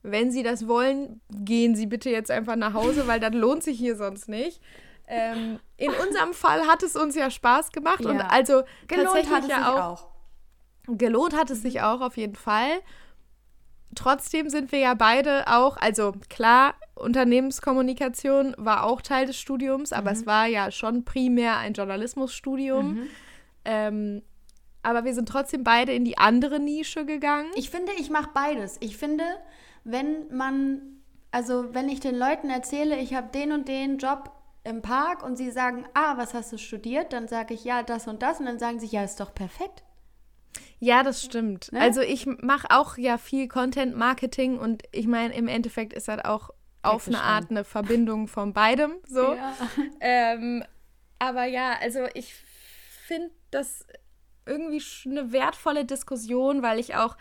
[0.02, 3.78] wenn Sie das wollen, gehen Sie bitte jetzt einfach nach Hause, weil das lohnt sich
[3.78, 4.60] hier sonst nicht.
[5.08, 8.10] ähm, in unserem Fall hat es uns ja Spaß gemacht ja.
[8.10, 10.08] und also gelohnt hat es ja auch, auch.
[10.86, 12.80] Gelohnt hat es sich auch auf jeden Fall.
[13.94, 20.10] Trotzdem sind wir ja beide auch, also klar, Unternehmenskommunikation war auch Teil des Studiums, aber
[20.10, 20.16] mhm.
[20.16, 22.94] es war ja schon primär ein Journalismusstudium.
[22.94, 23.08] Mhm.
[23.64, 24.22] Ähm,
[24.82, 27.50] aber wir sind trotzdem beide in die andere Nische gegangen.
[27.54, 28.76] Ich finde, ich mache beides.
[28.80, 29.24] Ich finde,
[29.90, 34.30] wenn man, also wenn ich den Leuten erzähle, ich habe den und den Job
[34.64, 37.12] im Park und sie sagen, ah, was hast du studiert?
[37.12, 38.38] Dann sage ich, ja, das und das.
[38.38, 39.82] Und dann sagen sie, ja, ist doch perfekt.
[40.78, 41.72] Ja, das stimmt.
[41.72, 41.80] Ne?
[41.80, 46.24] Also ich mache auch ja viel Content Marketing und ich meine, im Endeffekt ist das
[46.24, 46.50] auch
[46.82, 49.34] auf eine Art eine Verbindung von beidem so.
[49.34, 49.54] Ja.
[50.00, 50.64] Ähm,
[51.18, 52.34] aber ja, also ich
[53.06, 53.86] finde das
[54.46, 57.16] irgendwie eine wertvolle Diskussion, weil ich auch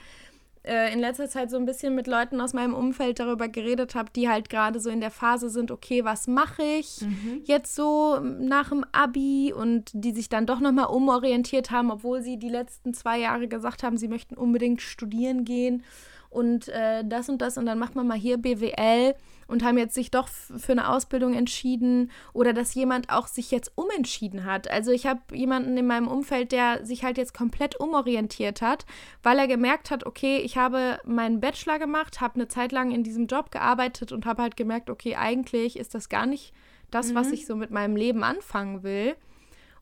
[0.68, 4.11] äh, in letzter Zeit so ein bisschen mit Leuten aus meinem Umfeld darüber geredet habe,
[4.15, 7.41] die halt gerade so in der Phase sind, okay, was mache ich mhm.
[7.45, 9.53] jetzt so nach dem Abi?
[9.53, 13.84] Und die sich dann doch nochmal umorientiert haben, obwohl sie die letzten zwei Jahre gesagt
[13.84, 15.84] haben, sie möchten unbedingt studieren gehen
[16.30, 17.57] und äh, das und das.
[17.57, 19.15] Und dann macht man mal hier BWL
[19.47, 23.71] und haben jetzt sich doch für eine Ausbildung entschieden oder dass jemand auch sich jetzt
[23.75, 24.69] umentschieden hat.
[24.69, 28.85] Also ich habe jemanden in meinem Umfeld, der sich halt jetzt komplett umorientiert hat,
[29.23, 33.03] weil er gemerkt hat, okay, ich habe meinen Bachelor gemacht, habe eine Zeit lang in
[33.03, 36.53] diesem Job gearbeitet und habe halt gemerkt, okay, eigentlich ist das gar nicht
[36.91, 37.15] das, mhm.
[37.15, 39.15] was ich so mit meinem Leben anfangen will.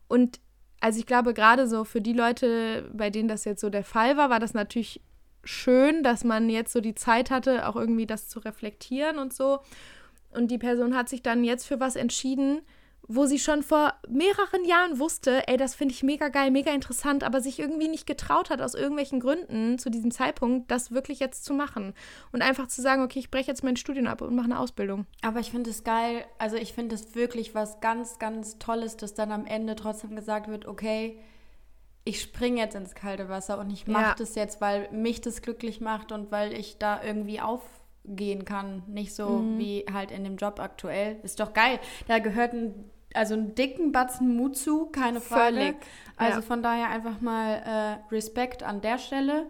[0.08, 0.40] Und
[0.80, 4.16] also ich glaube, gerade so für die Leute, bei denen das jetzt so der Fall
[4.16, 5.00] war, war das natürlich
[5.46, 9.60] schön, dass man jetzt so die Zeit hatte, auch irgendwie das zu reflektieren und so.
[10.30, 12.60] Und die Person hat sich dann jetzt für was entschieden,
[13.08, 17.22] wo sie schon vor mehreren Jahren wusste, ey, das finde ich mega geil, mega interessant,
[17.22, 21.44] aber sich irgendwie nicht getraut hat, aus irgendwelchen Gründen zu diesem Zeitpunkt, das wirklich jetzt
[21.44, 21.94] zu machen.
[22.32, 25.06] Und einfach zu sagen, okay, ich breche jetzt mein Studium ab und mache eine Ausbildung.
[25.22, 29.14] Aber ich finde es geil, also ich finde es wirklich was ganz, ganz Tolles, dass
[29.14, 31.18] dann am Ende trotzdem gesagt wird, okay,
[32.06, 34.14] ich springe jetzt ins kalte Wasser und ich mache ja.
[34.16, 38.84] das jetzt, weil mich das glücklich macht und weil ich da irgendwie aufgehen kann.
[38.86, 39.58] Nicht so mhm.
[39.58, 41.18] wie halt in dem Job aktuell.
[41.24, 41.80] Ist doch geil.
[42.06, 45.56] Da gehört ein, also einen dicken Batzen Mut zu, keine Frage.
[45.56, 45.76] Völlig.
[46.16, 46.42] Also ja.
[46.42, 49.46] von daher einfach mal äh, Respekt an der Stelle.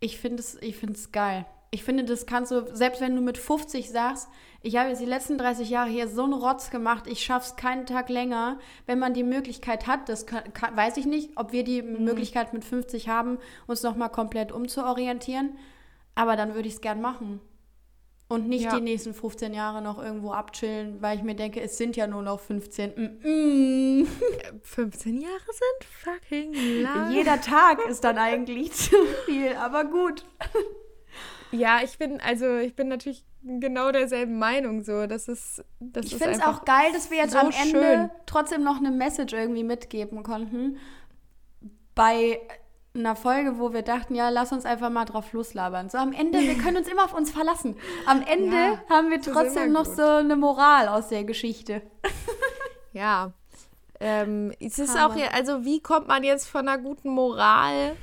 [0.00, 0.76] Ich finde es ich
[1.12, 1.46] geil.
[1.74, 4.28] Ich finde, das kannst du, selbst wenn du mit 50 sagst,
[4.60, 7.56] ich habe jetzt die letzten 30 Jahre hier so einen Rotz gemacht, ich schaffe es
[7.56, 8.58] keinen Tag länger.
[8.84, 12.04] Wenn man die Möglichkeit hat, das kann, kann, weiß ich nicht, ob wir die mhm.
[12.04, 15.56] Möglichkeit mit 50 haben, uns nochmal komplett umzuorientieren.
[16.14, 17.40] Aber dann würde ich es gern machen.
[18.28, 18.76] Und nicht ja.
[18.76, 22.22] die nächsten 15 Jahre noch irgendwo abchillen, weil ich mir denke, es sind ja nur
[22.22, 22.90] noch 15.
[22.90, 24.06] Mm -mm.
[24.62, 27.12] 15 Jahre sind fucking lang.
[27.12, 30.26] Jeder Tag ist dann eigentlich zu viel, aber gut.
[31.52, 35.06] Ja, ich bin, also ich bin natürlich genau derselben Meinung so.
[35.06, 38.10] Das ist, das ich finde es auch geil, dass wir jetzt so am Ende schön.
[38.26, 40.78] trotzdem noch eine Message irgendwie mitgeben konnten.
[41.94, 42.40] Bei
[42.94, 45.88] einer Folge, wo wir dachten, ja, lass uns einfach mal drauf loslabern.
[45.88, 47.76] So am Ende, wir können uns immer auf uns verlassen.
[48.06, 51.82] Am Ende ja, haben wir trotzdem noch so eine Moral aus der Geschichte.
[52.92, 53.32] ja.
[54.00, 57.94] Ähm, es ist auch, also wie kommt man jetzt von einer guten Moral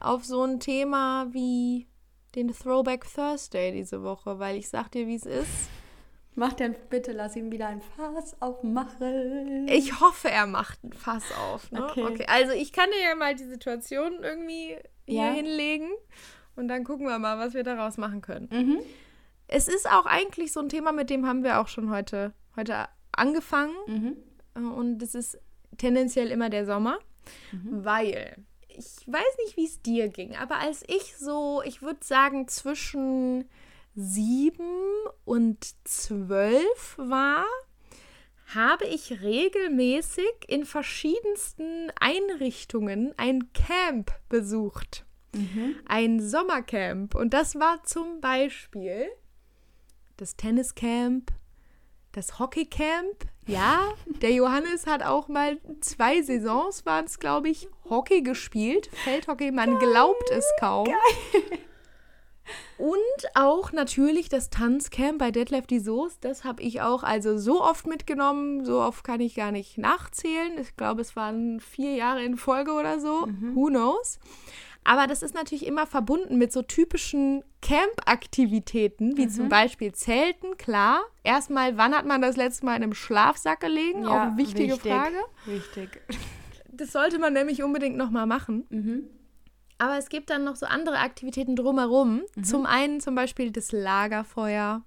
[0.00, 1.86] auf so ein Thema wie
[2.34, 5.68] den Throwback Thursday diese Woche, weil ich sag dir, wie es ist.
[6.36, 9.68] Mach denn bitte, lass ihn wieder ein Fass aufmachen.
[9.68, 11.70] Ich hoffe, er macht ein Fass auf.
[11.70, 11.84] Ne?
[11.84, 12.02] Okay.
[12.02, 12.26] okay.
[12.26, 14.76] Also ich kann dir ja mal die Situation irgendwie
[15.06, 15.90] hier hinlegen
[16.56, 18.48] und dann gucken wir mal, was wir daraus machen können.
[18.50, 18.78] Mhm.
[19.46, 22.88] Es ist auch eigentlich so ein Thema, mit dem haben wir auch schon heute, heute
[23.12, 23.74] angefangen.
[23.86, 24.72] Mhm.
[24.72, 25.38] Und es ist
[25.76, 26.98] tendenziell immer der Sommer,
[27.52, 27.84] mhm.
[27.84, 28.36] weil
[28.76, 33.48] ich weiß nicht, wie es dir ging, aber als ich so, ich würde sagen, zwischen
[33.94, 34.64] sieben
[35.24, 37.44] und zwölf war,
[38.54, 45.04] habe ich regelmäßig in verschiedensten Einrichtungen ein Camp besucht.
[45.34, 45.76] Mhm.
[45.86, 47.14] Ein Sommercamp.
[47.14, 49.08] Und das war zum Beispiel
[50.16, 51.32] das Tenniscamp,
[52.12, 53.26] das Hockeycamp.
[53.46, 53.92] Ja,
[54.22, 58.88] der Johannes hat auch mal zwei Saisons, waren es, glaube ich, Hockey gespielt.
[59.04, 59.90] Feldhockey, man Geil.
[59.90, 60.86] glaubt es kaum.
[60.86, 61.58] Geil.
[62.76, 66.18] Und auch natürlich das Tanzcamp bei Detlef die Soße.
[66.20, 68.64] Das habe ich auch also so oft mitgenommen.
[68.64, 70.58] So oft kann ich gar nicht nachzählen.
[70.58, 73.26] Ich glaube, es waren vier Jahre in Folge oder so.
[73.26, 73.54] Mhm.
[73.54, 74.18] Who knows?
[74.84, 79.30] Aber das ist natürlich immer verbunden mit so typischen Camp-Aktivitäten, wie mhm.
[79.30, 81.00] zum Beispiel Zelten, klar.
[81.22, 84.02] Erstmal, wann hat man das letzte Mal in einem Schlafsack gelegen?
[84.02, 85.16] Ja, Auch eine wichtige wichtig, Frage.
[85.46, 86.02] Wichtig.
[86.68, 88.66] Das sollte man nämlich unbedingt nochmal machen.
[88.68, 89.08] Mhm.
[89.78, 92.22] Aber es gibt dann noch so andere Aktivitäten drumherum.
[92.34, 92.44] Mhm.
[92.44, 94.82] Zum einen zum Beispiel das Lagerfeuer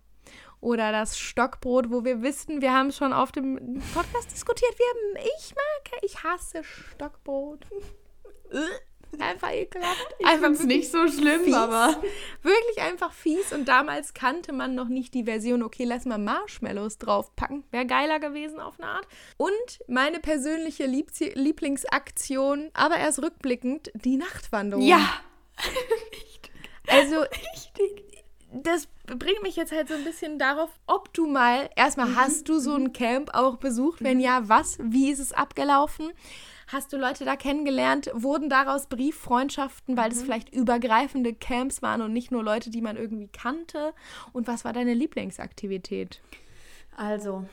[0.60, 5.56] oder das Stockbrot, wo wir wissen, wir haben schon auf dem Podcast diskutiert, wir, ich
[5.56, 7.66] mag, ich hasse Stockbrot.
[9.20, 10.16] einfach ekelhaft.
[10.20, 11.54] Ich finde es nicht so schlimm, fies.
[11.54, 12.02] aber
[12.44, 13.54] wirklich einfach fies.
[13.54, 17.64] Und damals kannte man noch nicht die Version, okay, lass mal Marshmallows draufpacken.
[17.72, 19.08] Wäre geiler gewesen auf eine Art.
[19.38, 19.52] Und
[19.88, 24.86] meine persönliche Lieb Lieblingsaktion, aber erst rückblickend, die Nachtwanderung.
[24.86, 25.22] Ja.
[26.88, 28.26] also, Richtig.
[28.52, 32.16] das bringt mich jetzt halt so ein bisschen darauf, ob du mal, erstmal, mhm.
[32.18, 34.04] hast du so ein Camp auch besucht?
[34.04, 34.78] Wenn ja, was?
[34.82, 36.12] Wie ist es abgelaufen?
[36.68, 38.12] Hast du Leute da kennengelernt?
[38.14, 40.26] Wurden daraus Brieffreundschaften, weil es mhm.
[40.26, 43.94] vielleicht übergreifende Camps waren und nicht nur Leute, die man irgendwie kannte?
[44.34, 46.22] Und was war deine Lieblingsaktivität?
[46.98, 47.46] Also,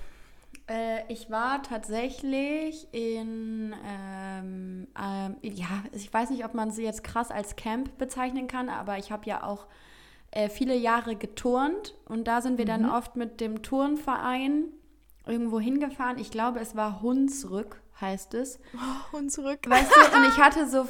[0.69, 7.05] äh, ich war tatsächlich in, ähm, ähm, ja, ich weiß nicht, ob man sie jetzt
[7.05, 9.67] krass als Camp bezeichnen kann, aber ich habe ja auch
[10.33, 12.69] äh, viele Jahre geturnt und da sind wir mhm.
[12.69, 14.65] dann oft mit dem Turnverein
[15.25, 16.19] irgendwo hingefahren.
[16.19, 18.59] Ich glaube, es war Hunsrück heißt es.
[18.75, 19.61] Oh, und zurück.
[19.67, 20.87] Weißt du, und ich hatte so,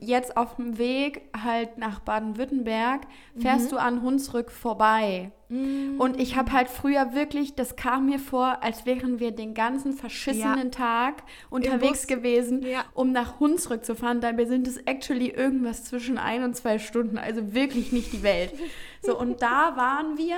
[0.00, 3.02] jetzt auf dem Weg halt nach Baden-Württemberg,
[3.38, 3.70] fährst mhm.
[3.70, 5.32] du an Hunsrück vorbei.
[5.48, 6.00] Mhm.
[6.00, 9.92] Und ich habe halt früher wirklich, das kam mir vor, als wären wir den ganzen
[9.92, 10.70] verschissenen ja.
[10.70, 12.84] Tag unterwegs gewesen, ja.
[12.94, 14.20] um nach Hunsrück zu fahren.
[14.20, 18.52] Dabei sind es actually irgendwas zwischen ein und zwei Stunden, also wirklich nicht die Welt.
[19.04, 20.36] So, und da waren wir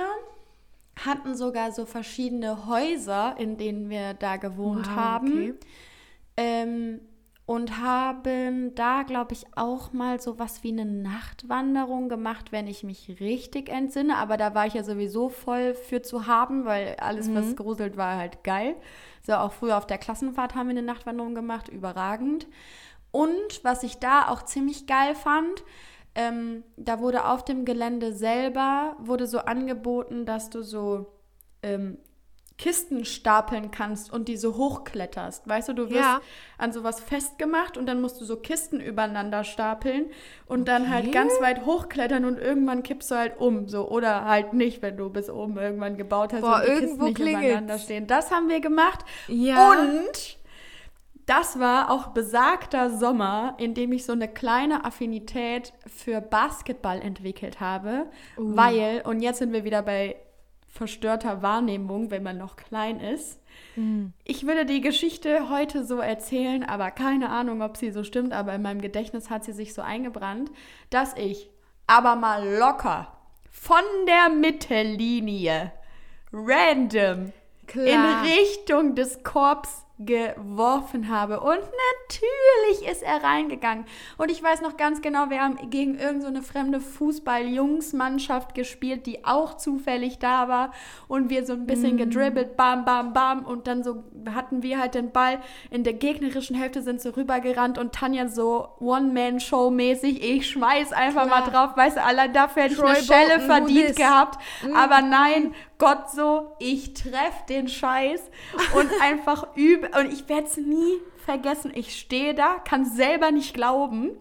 [1.03, 5.27] hatten sogar so verschiedene Häuser, in denen wir da gewohnt wow, haben.
[5.27, 5.53] Okay.
[6.37, 7.01] Ähm,
[7.47, 12.83] und haben da, glaube ich, auch mal so was wie eine Nachtwanderung gemacht, wenn ich
[12.83, 14.17] mich richtig entsinne.
[14.17, 17.35] Aber da war ich ja sowieso voll für zu haben, weil alles, mhm.
[17.35, 18.75] was gruselt war, halt geil.
[19.21, 22.47] So, auch früher auf der Klassenfahrt haben wir eine Nachtwanderung gemacht, überragend.
[23.11, 25.63] Und was ich da auch ziemlich geil fand,
[26.15, 31.13] ähm, da wurde auf dem Gelände selber, wurde so angeboten, dass du so
[31.61, 31.99] ähm,
[32.57, 35.47] Kisten stapeln kannst und die so hochkletterst.
[35.47, 36.21] Weißt du, du wirst ja.
[36.57, 40.05] an sowas festgemacht und dann musst du so Kisten übereinander stapeln
[40.45, 40.65] und okay.
[40.65, 43.67] dann halt ganz weit hochklettern und irgendwann kippst du halt um.
[43.67, 47.03] So, oder halt nicht, wenn du bis oben irgendwann gebaut hast Boah, und die Kisten
[47.03, 48.07] nicht übereinander stehen.
[48.07, 49.03] Das haben wir gemacht.
[49.27, 49.71] Ja.
[49.71, 50.37] Und
[51.25, 57.59] das war auch besagter Sommer, in dem ich so eine kleine Affinität für Basketball entwickelt
[57.59, 58.05] habe,
[58.37, 58.55] uh.
[58.55, 60.15] weil, und jetzt sind wir wieder bei
[60.75, 63.39] verstörter Wahrnehmung, wenn man noch klein ist.
[63.77, 64.11] Mhm.
[64.25, 68.53] Ich würde die Geschichte heute so erzählen, aber keine Ahnung, ob sie so stimmt, aber
[68.53, 70.51] in meinem Gedächtnis hat sie sich so eingebrannt,
[70.89, 71.49] dass ich
[71.87, 73.07] aber mal locker
[73.49, 75.71] von der Mittellinie
[76.33, 77.31] random
[77.67, 78.23] Klar.
[78.23, 81.39] in Richtung des Korbs geworfen habe.
[81.39, 83.85] Und natürlich ist er reingegangen.
[84.17, 89.23] Und ich weiß noch ganz genau, wir haben gegen irgendeine so fremde Fußball-Jungsmannschaft gespielt, die
[89.23, 90.71] auch zufällig da war.
[91.07, 91.97] Und wir so ein bisschen mm.
[91.97, 93.45] gedribbelt, bam, bam, bam.
[93.45, 95.39] Und dann so hatten wir halt den Ball
[95.71, 101.41] in der gegnerischen Hälfte, sind so rübergerannt und Tanja so One-Man-Show-mäßig, ich schmeiß einfach Klar.
[101.41, 101.77] mal drauf.
[101.77, 104.41] Weißt du, allein dafür hätte ich eine Schelle verdient gehabt.
[104.61, 104.75] Mm.
[104.75, 108.21] Aber nein, Gott so, ich treff den Scheiß
[108.75, 109.84] und einfach übe.
[109.99, 111.71] Und ich werde es nie vergessen.
[111.75, 114.11] Ich stehe da, kann selber nicht glauben.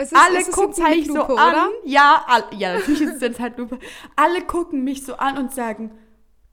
[0.00, 1.32] Ist, Alle gucken mich so an.
[1.32, 1.68] Oder?
[1.84, 3.78] Ja, all, ja, natürlich ist es in Zeitlupe.
[4.16, 5.90] Alle gucken mich so an und sagen,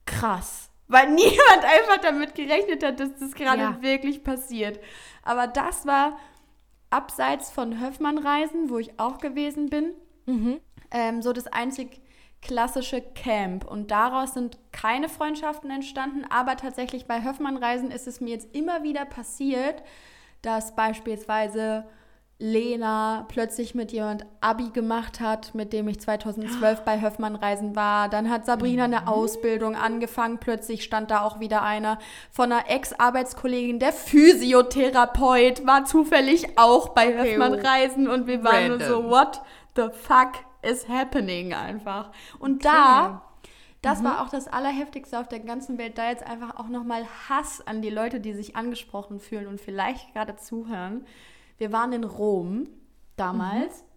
[0.06, 0.70] krass.
[0.88, 3.82] Weil niemand einfach damit gerechnet hat, dass das gerade ja.
[3.82, 4.80] wirklich passiert.
[5.22, 6.18] Aber das war
[6.90, 9.94] abseits von Höfmann-Reisen, wo ich auch gewesen bin,
[10.26, 10.60] mhm.
[10.90, 12.00] ähm, so das einzig
[12.42, 13.64] klassische Camp.
[13.64, 18.82] Und daraus sind keine Freundschaften entstanden, aber tatsächlich bei Höfmann-Reisen ist es mir jetzt immer
[18.82, 19.82] wieder passiert,
[20.42, 21.84] dass beispielsweise
[22.42, 28.08] Lena plötzlich mit jemand Abi gemacht hat, mit dem ich 2012 bei Höfmann-Reisen war.
[28.08, 29.08] Dann hat Sabrina eine mhm.
[29.08, 30.38] Ausbildung angefangen.
[30.38, 31.98] Plötzlich stand da auch wieder einer
[32.30, 38.80] von einer Ex-Arbeitskollegin, der Physiotherapeut, war zufällig auch bei okay, Höfmann-Reisen und wir waren nur
[38.80, 39.42] so, what
[39.76, 42.10] the fuck is happening einfach.
[42.38, 42.74] Und okay.
[42.74, 43.22] da,
[43.82, 44.04] das mhm.
[44.04, 47.82] war auch das Allerheftigste auf der ganzen Welt, da jetzt einfach auch nochmal Hass an
[47.82, 51.06] die Leute, die sich angesprochen fühlen und vielleicht gerade zuhören.
[51.58, 52.68] Wir waren in Rom
[53.16, 53.82] damals.
[53.82, 53.90] Mhm.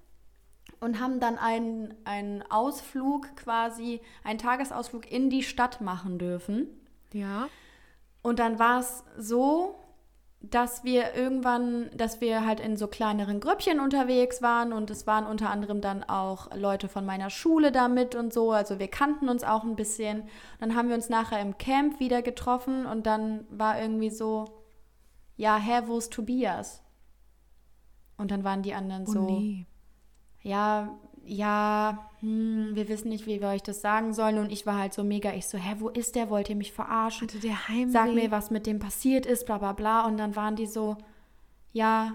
[0.80, 6.68] Und haben dann einen, einen Ausflug quasi, einen Tagesausflug in die Stadt machen dürfen.
[7.14, 7.48] Ja.
[8.22, 9.80] Und dann war es so,
[10.44, 15.26] dass wir irgendwann, dass wir halt in so kleineren Grüppchen unterwegs waren und es waren
[15.26, 19.30] unter anderem dann auch Leute von meiner Schule da mit und so, also wir kannten
[19.30, 20.24] uns auch ein bisschen.
[20.60, 24.46] Dann haben wir uns nachher im Camp wieder getroffen und dann war irgendwie so,
[25.38, 26.84] ja, hä, wo ist Tobias?
[28.18, 29.66] Und dann waren die anderen oh, so, nee.
[30.42, 34.38] ja, ja, hm, wir wissen nicht, wie wir euch das sagen sollen.
[34.38, 36.30] Und ich war halt so mega, ich so, hä, wo ist der?
[36.30, 37.28] Wollt ihr mich verarschen?
[37.28, 37.92] Hatte der Heimweh?
[37.92, 40.06] Sag mir, was mit dem passiert ist, bla bla bla.
[40.06, 40.96] Und dann waren die so,
[41.74, 42.14] ja,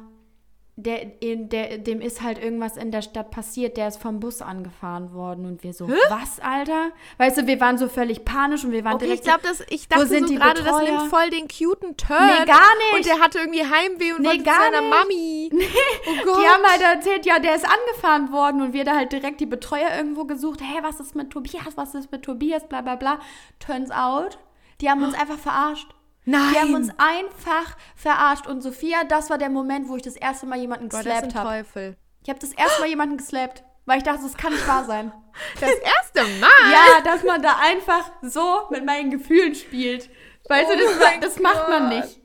[0.80, 5.12] der, der, dem ist halt irgendwas in der Stadt passiert, der ist vom Bus angefahren
[5.12, 5.94] worden und wir so, Hä?
[6.08, 6.92] was, Alter?
[7.16, 9.60] Weißt du, wir waren so völlig panisch und wir waren okay, direkt ich glaube, das
[9.70, 12.24] ich dachte so gerade, das nimmt voll den cuten Turn.
[12.24, 12.94] Nee, gar nicht.
[12.94, 14.90] Und der hatte irgendwie Heimweh und nee, wollte gar seiner nicht.
[14.90, 15.50] Mami.
[15.58, 15.64] Nee.
[16.06, 16.38] Oh Gott.
[16.40, 19.46] Die haben halt erzählt, ja, der ist angefahren worden und wir da halt direkt die
[19.46, 23.18] Betreuer irgendwo gesucht, hey, was ist mit Tobias, was ist mit Tobias, bla bla bla.
[23.58, 24.38] Turns out,
[24.80, 25.88] die haben uns einfach verarscht.
[26.28, 26.52] Nein.
[26.52, 28.46] Die haben uns einfach verarscht.
[28.46, 31.48] Und Sophia, das war der Moment, wo ich das erste Mal jemanden geslappt habe.
[31.48, 31.96] Teufel.
[32.22, 35.12] Ich habe das erste Mal jemanden geslappt, weil ich dachte, das kann nicht wahr sein.
[35.60, 36.72] Das erste Mal?
[36.72, 40.10] ja, dass man da einfach so mit meinen Gefühlen spielt.
[40.48, 42.20] Weißt oh du, das, das macht man nicht.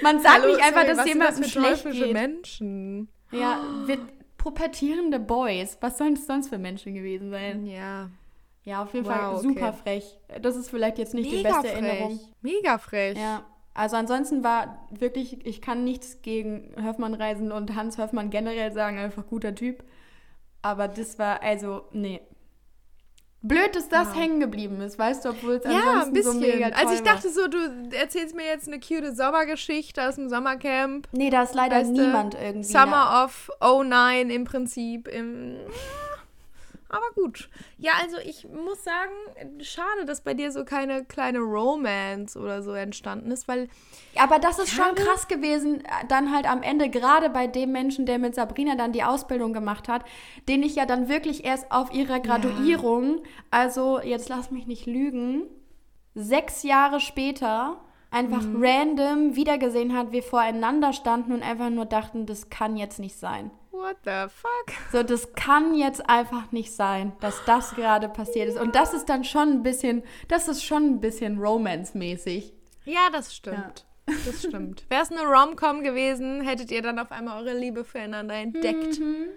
[0.00, 2.12] Man sagt Hallo, nicht einfach, sorry, dass jemandem schlecht geht.
[2.12, 3.08] Menschen.
[3.32, 3.98] Ja, wir
[4.38, 5.76] pubertierende Boys.
[5.80, 7.66] Was sollen es sonst für Menschen gewesen sein?
[7.66, 8.10] Ja.
[8.66, 9.78] Ja, auf jeden wow, Fall super okay.
[9.82, 10.18] frech.
[10.42, 11.88] Das ist vielleicht jetzt nicht Mega die beste frech.
[11.88, 12.20] Erinnerung.
[12.42, 13.16] Mega frech.
[13.16, 13.44] Ja.
[13.74, 18.98] Also ansonsten war wirklich, ich kann nichts gegen Höfmann reisen und Hans Höfmann generell sagen,
[18.98, 19.84] einfach guter Typ.
[20.62, 22.20] Aber das war, also, nee.
[23.40, 24.20] Blöd, dass das ja.
[24.20, 26.32] hängen geblieben ist, weißt du, obwohl es ja, ansonsten ein bisschen.
[26.32, 27.58] so mega toll Also ich dachte so, du
[27.96, 31.06] erzählst mir jetzt eine cute Sommergeschichte aus dem Sommercamp.
[31.12, 32.66] Nee, da ist leider weißt niemand irgendwie.
[32.66, 35.06] Summer of 09 im Prinzip.
[35.06, 35.58] Im
[36.88, 37.48] aber gut.
[37.78, 39.12] Ja, also ich muss sagen,
[39.60, 43.68] schade, dass bei dir so keine kleine Romance oder so entstanden ist, weil.
[44.16, 48.18] Aber das ist schon krass gewesen, dann halt am Ende, gerade bei dem Menschen, der
[48.18, 50.04] mit Sabrina dann die Ausbildung gemacht hat,
[50.48, 53.22] den ich ja dann wirklich erst auf ihrer Graduierung, ja.
[53.50, 55.42] also jetzt lass mich nicht lügen,
[56.14, 57.80] sechs Jahre später
[58.10, 58.62] einfach mhm.
[58.64, 63.50] random wiedergesehen hat, wir voreinander standen und einfach nur dachten, das kann jetzt nicht sein.
[63.76, 64.74] What the fuck?
[64.90, 68.58] So, das kann jetzt einfach nicht sein, dass das gerade passiert ist.
[68.58, 72.54] Und das ist dann schon ein bisschen, das ist schon ein bisschen Romance-mäßig.
[72.86, 73.56] Ja, das stimmt.
[74.08, 74.14] Ja.
[74.24, 74.88] Das stimmt.
[74.88, 79.00] Wäre es eine Rom-Com gewesen, hättet ihr dann auf einmal eure Liebe füreinander entdeckt.
[79.00, 79.30] Mhm.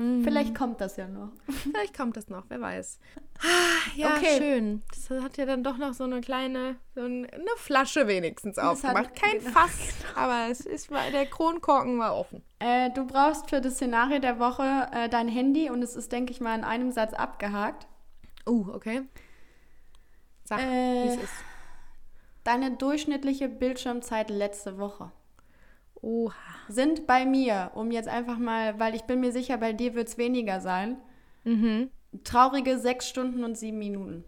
[0.00, 0.24] Mhm.
[0.24, 1.30] Vielleicht kommt das ja noch.
[1.48, 2.98] Vielleicht kommt das noch, wer weiß.
[3.38, 4.38] Ah, ja, okay.
[4.38, 4.82] schön.
[4.88, 9.14] Das hat ja dann doch noch so eine kleine, so eine Flasche wenigstens aufgemacht.
[9.14, 9.50] Kein genau.
[9.50, 12.42] Fass, aber es ist, der Kronkorken war offen.
[12.58, 16.32] Äh, du brauchst für das Szenario der Woche äh, dein Handy und es ist, denke
[16.32, 17.86] ich mal, in einem Satz abgehakt.
[18.48, 19.02] Uh, okay.
[20.44, 21.32] Sag, äh, wie es ist.
[22.44, 25.12] Deine durchschnittliche Bildschirmzeit letzte Woche.
[26.02, 26.34] Oha.
[26.68, 30.08] Sind bei mir, um jetzt einfach mal, weil ich bin mir sicher, bei dir wird
[30.08, 30.96] es weniger sein.
[31.44, 31.90] Mhm.
[32.24, 34.24] Traurige sechs Stunden und sieben Minuten.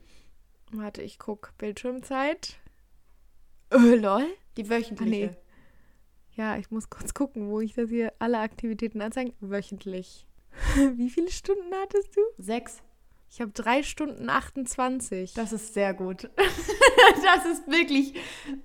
[0.72, 1.52] Warte, ich guck.
[1.58, 2.58] Bildschirmzeit.
[3.70, 4.26] Äh, lol.
[4.56, 5.28] Die wöchentliche.
[5.28, 5.36] Ah, nee.
[6.34, 9.32] Ja, ich muss kurz gucken, wo ich das hier alle Aktivitäten anzeige.
[9.40, 10.26] Wöchentlich.
[10.96, 12.20] Wie viele Stunden hattest du?
[12.38, 12.82] Sechs.
[13.35, 15.33] Ich habe drei Stunden 28.
[15.33, 16.28] Das ist sehr gut.
[16.37, 18.12] das ist wirklich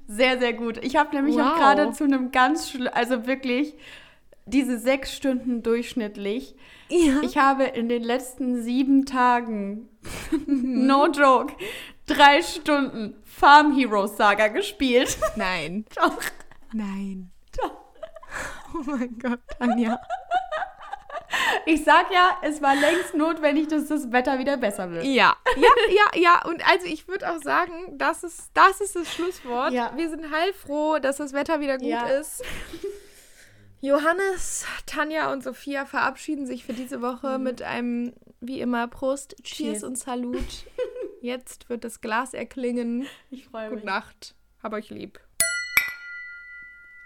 [0.07, 0.84] sehr, sehr gut.
[0.84, 1.53] Ich habe nämlich wow.
[1.53, 3.76] auch gerade zu einem ganz, also wirklich
[4.45, 6.53] diese sechs Stunden durchschnittlich.
[6.89, 7.22] Ja.
[7.22, 9.88] Ich habe in den letzten sieben Tagen,
[10.47, 11.55] no joke,
[12.05, 15.18] drei Stunden Farm Heroes Saga gespielt.
[15.38, 15.86] Nein.
[15.95, 16.20] Doch.
[16.74, 17.32] Nein.
[17.55, 17.72] Doch.
[18.74, 19.97] Oh mein Gott, Tanja.
[21.65, 25.05] Ich sag ja, es war längst notwendig, dass das Wetter wieder besser wird.
[25.05, 26.45] Ja, ja, ja, ja.
[26.45, 29.73] Und also ich würde auch sagen, das ist, das ist das Schlusswort.
[29.73, 29.91] Ja.
[29.95, 32.07] Wir sind heilfroh, dass das Wetter wieder gut ja.
[32.07, 32.43] ist.
[33.81, 37.43] Johannes, Tanja und Sophia verabschieden sich für diese Woche mhm.
[37.43, 39.83] mit einem, wie immer, Prost, Cheers, Cheers.
[39.83, 40.65] und Salut.
[41.21, 43.07] Jetzt wird das Glas erklingen.
[43.29, 43.79] Ich freue mich.
[43.81, 44.35] Gute Nacht.
[44.63, 45.19] Hab euch lieb.